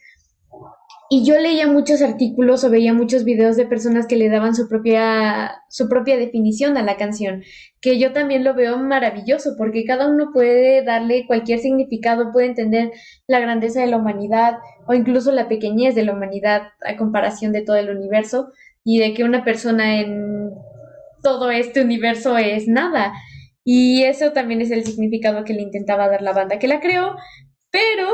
Y 1.08 1.24
yo 1.24 1.40
leía 1.40 1.68
muchos 1.68 2.02
artículos 2.02 2.64
o 2.64 2.72
veía 2.72 2.92
muchos 2.92 3.26
videos 3.26 3.56
de 3.58 3.68
personas 3.68 4.08
que 4.08 4.16
le 4.16 4.28
daban 4.28 4.56
su 4.56 4.68
propia, 4.68 5.62
su 5.70 5.88
propia 5.88 6.18
definición 6.18 6.78
a 6.78 6.82
la 6.82 6.98
canción, 6.98 7.44
que 7.80 8.00
yo 8.00 8.12
también 8.12 8.44
lo 8.44 8.56
veo 8.56 8.80
maravilloso, 8.80 9.52
porque 9.56 9.86
cada 9.86 10.10
uno 10.10 10.32
puede 10.34 10.84
darle 10.84 11.28
cualquier 11.28 11.60
significado, 11.60 12.32
puede 12.32 12.48
entender 12.48 12.92
la 13.28 13.40
grandeza 13.40 13.82
de 13.82 13.88
la 13.88 13.98
humanidad 13.98 14.58
o 14.88 14.96
incluso 14.96 15.32
la 15.32 15.48
pequeñez 15.48 15.94
de 15.94 16.06
la 16.06 16.14
humanidad 16.14 16.64
a 16.84 16.98
comparación 16.98 17.52
de 17.52 17.62
todo 17.62 17.76
el 17.76 17.96
universo 17.96 18.48
y 18.86 19.00
de 19.00 19.14
que 19.14 19.26
una 19.26 19.44
persona 19.44 20.00
en 20.00 20.52
todo 21.22 21.52
este 21.52 21.82
universo 21.82 22.38
es 22.38 22.68
nada. 22.68 23.12
Y 23.66 24.04
eso 24.04 24.32
también 24.32 24.62
es 24.62 24.72
el 24.72 24.86
significado 24.86 25.44
que 25.44 25.54
le 25.54 25.64
intentaba 25.64 26.08
dar 26.08 26.22
la 26.22 26.34
banda 26.34 26.60
que 26.60 26.68
la 26.68 26.80
creó, 26.80 27.16
pero 27.72 28.08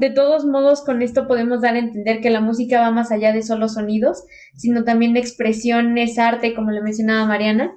de 0.00 0.08
todos 0.08 0.46
modos 0.46 0.82
con 0.82 1.02
esto 1.02 1.28
podemos 1.28 1.60
dar 1.60 1.74
a 1.74 1.78
entender 1.78 2.22
que 2.22 2.30
la 2.30 2.40
música 2.40 2.80
va 2.80 2.90
más 2.90 3.12
allá 3.12 3.32
de 3.34 3.42
solo 3.42 3.68
sonidos, 3.68 4.24
sino 4.56 4.82
también 4.84 5.12
de 5.12 5.20
expresión, 5.20 5.98
es 5.98 6.18
arte, 6.18 6.54
como 6.54 6.70
le 6.70 6.80
mencionaba 6.80 7.26
Mariana. 7.26 7.72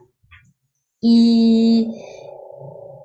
Y 1.02 1.92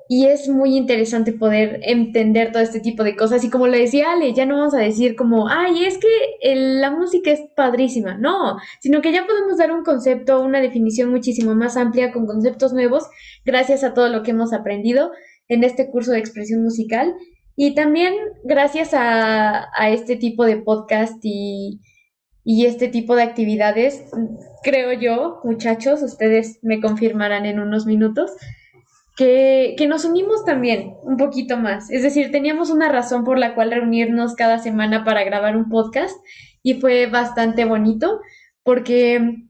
y 0.09 0.25
es 0.25 0.49
muy 0.49 0.75
interesante 0.75 1.31
poder 1.33 1.79
entender 1.83 2.51
todo 2.51 2.61
este 2.61 2.79
tipo 2.79 3.03
de 3.03 3.15
cosas. 3.15 3.43
Y 3.43 3.49
como 3.49 3.67
le 3.67 3.79
decía 3.79 4.11
Ale, 4.11 4.33
ya 4.33 4.45
no 4.45 4.57
vamos 4.57 4.73
a 4.73 4.79
decir 4.79 5.15
como, 5.15 5.47
ay, 5.47 5.85
es 5.85 5.97
que 5.97 6.07
la 6.55 6.91
música 6.91 7.31
es 7.31 7.41
padrísima. 7.55 8.17
No, 8.17 8.57
sino 8.81 9.01
que 9.01 9.11
ya 9.11 9.25
podemos 9.25 9.57
dar 9.57 9.71
un 9.71 9.83
concepto, 9.83 10.41
una 10.41 10.61
definición 10.61 11.09
muchísimo 11.09 11.55
más 11.55 11.77
amplia 11.77 12.11
con 12.11 12.25
conceptos 12.25 12.73
nuevos, 12.73 13.05
gracias 13.45 13.83
a 13.83 13.93
todo 13.93 14.09
lo 14.09 14.23
que 14.23 14.31
hemos 14.31 14.53
aprendido 14.53 15.11
en 15.47 15.63
este 15.63 15.89
curso 15.89 16.11
de 16.11 16.19
expresión 16.19 16.63
musical. 16.63 17.13
Y 17.55 17.75
también 17.75 18.13
gracias 18.43 18.93
a, 18.93 19.67
a 19.75 19.89
este 19.89 20.15
tipo 20.15 20.45
de 20.45 20.57
podcast 20.57 21.19
y, 21.23 21.79
y 22.43 22.65
este 22.65 22.87
tipo 22.87 23.15
de 23.15 23.23
actividades, 23.23 24.03
creo 24.63 24.91
yo, 24.93 25.39
muchachos, 25.43 26.01
ustedes 26.01 26.59
me 26.61 26.81
confirmarán 26.81 27.45
en 27.45 27.59
unos 27.59 27.85
minutos, 27.85 28.31
que, 29.15 29.75
nos 29.87 30.05
unimos 30.05 30.43
también 30.45 30.95
un 31.03 31.17
poquito 31.17 31.57
más. 31.57 31.89
Es 31.91 32.03
decir, 32.03 32.31
teníamos 32.31 32.69
una 32.69 32.89
razón 32.89 33.23
por 33.23 33.37
la 33.37 33.55
cual 33.55 33.71
reunirnos 33.71 34.35
cada 34.35 34.59
semana 34.59 35.03
para 35.03 35.23
grabar 35.23 35.55
un 35.55 35.69
podcast 35.69 36.15
y 36.63 36.75
fue 36.75 37.07
bastante 37.07 37.65
bonito 37.65 38.19
porque 38.63 39.47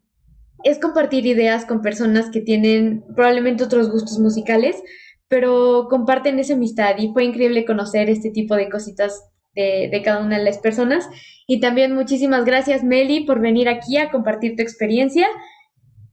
es 0.64 0.80
compartir 0.80 1.26
ideas 1.26 1.66
con 1.66 1.82
personas 1.82 2.30
que 2.30 2.42
tienen 2.42 3.04
probablemente 3.16 3.64
otros 3.64 3.92
gustos 3.92 4.20
musicales, 4.20 4.82
pero 5.28 5.88
comparten 5.90 6.40
esa 6.40 6.54
amistad 6.54 6.96
y 6.98 7.12
fue 7.14 7.26
increíble 7.26 7.66
conocer 7.66 8.10
este 8.10 8.32
tipo 8.32 8.56
de 8.56 8.70
cositas 8.70 9.30
de, 9.56 9.90
de, 9.92 10.02
cada 10.02 10.24
una 10.24 10.38
de 10.38 10.44
las 10.44 10.58
personas. 10.58 11.08
Y 11.48 11.60
también 11.60 11.94
muchísimas 11.94 12.44
gracias, 12.46 12.84
Meli, 12.84 13.26
por 13.26 13.40
venir 13.40 13.70
aquí 13.70 13.98
a 13.98 14.10
compartir 14.10 14.56
tu 14.56 14.62
experiencia. 14.62 15.28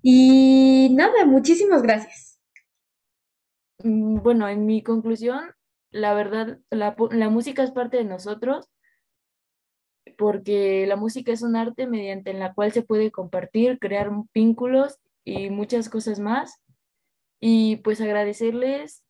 Y 0.02 0.90
nada, 0.92 1.24
muchísimas 1.26 1.82
gracias. 1.82 2.29
Mm, 3.82 4.22
bueno, 4.22 4.48
en 4.48 4.66
mi 4.66 4.82
conclusión, 4.82 5.52
la 5.90 6.14
verdad, 6.14 6.58
la, 6.70 6.94
música 7.30 7.62
es 7.62 7.70
parte 7.72 7.96
de 7.98 8.04
nosotros 8.04 8.68
porque 10.18 10.86
la 10.86 10.96
música 10.96 11.32
es 11.32 11.42
un 11.42 11.56
arte 11.56 11.86
mediante 11.86 12.32
la 12.34 12.52
cual 12.54 12.72
se 12.72 12.82
puede 12.82 13.10
compartir, 13.10 13.78
crear 13.78 14.10
vínculos 14.34 14.98
y 15.24 15.50
muchas 15.50 15.88
cosas 15.88 16.20
más. 16.20 16.62
Y 17.40 17.76
pues 17.76 18.00
agradecerles 18.00 19.04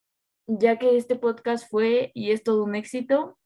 ya 0.46 0.78
que 0.78 0.96
este 0.96 1.16
podcast 1.16 1.68
fue 1.68 2.12
y 2.14 2.30
es 2.30 2.44
todo 2.44 2.64
un 2.64 2.74
éxito. 2.76 3.38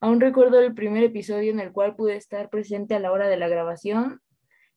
Aún 0.00 0.20
recuerdo 0.20 0.60
el 0.60 0.74
primer 0.74 1.04
episodio 1.04 1.50
en 1.52 1.60
el 1.60 1.72
cual 1.72 1.96
pude 1.96 2.16
estar 2.16 2.48
presente 2.50 2.94
a 2.94 3.00
la 3.00 3.12
hora 3.12 3.28
de 3.28 3.36
la 3.36 3.48
grabación 3.48 4.20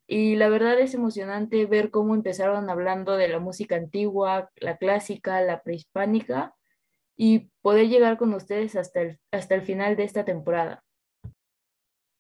y 0.08 0.36
la 0.36 0.50
verdad 0.50 0.80
es 0.80 0.94
emocionante 0.94 1.66
ver 1.66 1.92
cómo 1.92 2.16
empezaron 2.16 2.70
hablando 2.70 3.18
de 3.18 3.28
la 3.28 3.40
música 3.40 3.76
antigua, 3.76 4.50
la 4.56 4.78
clásica, 4.78 5.42
la 5.42 5.62
prehispánica 5.62 6.56
y 7.16 7.50
poder 7.62 7.90
llegar 7.90 8.18
con 8.18 8.34
ustedes 8.34 8.76
hasta 8.76 9.02
el, 9.02 9.20
hasta 9.32 9.56
el 9.56 9.62
final 9.62 9.96
de 9.96 10.04
esta 10.04 10.24
temporada. 10.24 10.84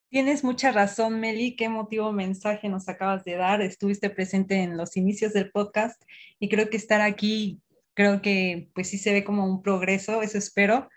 Tienes 0.09 0.43
mucha 0.43 0.71
razón, 0.71 1.19
Meli. 1.19 1.55
Qué 1.55 1.65
emotivo 1.65 2.11
mensaje 2.11 2.69
nos 2.69 2.87
acabas 2.87 3.23
de 3.25 3.35
dar. 3.35 3.61
Estuviste 3.61 4.09
presente 4.09 4.55
en 4.55 4.77
los 4.77 4.95
inicios 4.97 5.33
del 5.33 5.51
podcast 5.51 6.01
y 6.39 6.49
creo 6.49 6.69
que 6.69 6.77
estar 6.77 7.01
aquí 7.01 7.61
creo 7.97 8.21
que 8.21 8.69
pues 8.75 8.89
sí 8.89 8.99
se 8.99 9.11
ve 9.11 9.23
como 9.23 9.43
un 9.45 9.63
progreso, 9.63 10.21
eso 10.21 10.37
espero. 10.37 10.87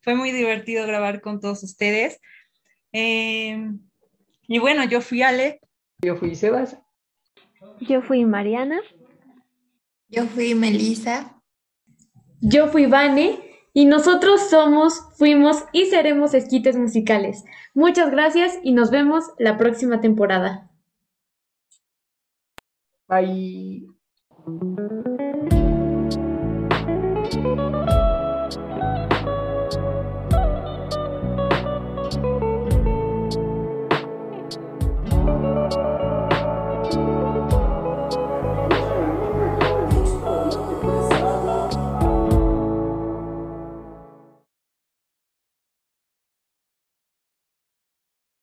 Fue 0.00 0.16
muy 0.16 0.32
divertido 0.32 0.88
grabar 0.88 1.20
con 1.20 1.40
todos 1.40 1.62
ustedes. 1.62 2.20
Eh, 2.92 3.70
y 4.48 4.58
bueno, 4.58 4.84
yo 4.84 5.00
fui 5.00 5.22
Ale. 5.22 5.60
Yo 6.00 6.16
fui 6.16 6.34
Sebas. 6.34 6.78
Yo 7.80 8.02
fui 8.02 8.24
Mariana. 8.24 8.80
Yo 10.08 10.24
fui 10.26 10.54
Melissa. 10.54 11.40
Yo 12.40 12.68
fui 12.68 12.86
Vane. 12.86 13.40
Y 13.74 13.84
nosotros 13.84 14.48
somos, 14.48 15.02
fuimos 15.16 15.64
y 15.72 15.86
seremos 15.86 16.34
esquites 16.34 16.76
musicales. 16.76 17.44
Muchas 17.74 18.10
gracias 18.10 18.58
y 18.64 18.72
nos 18.72 18.90
vemos 18.90 19.24
la 19.38 19.56
próxima 19.56 20.00
temporada. 20.00 20.70
Bye. 23.08 23.86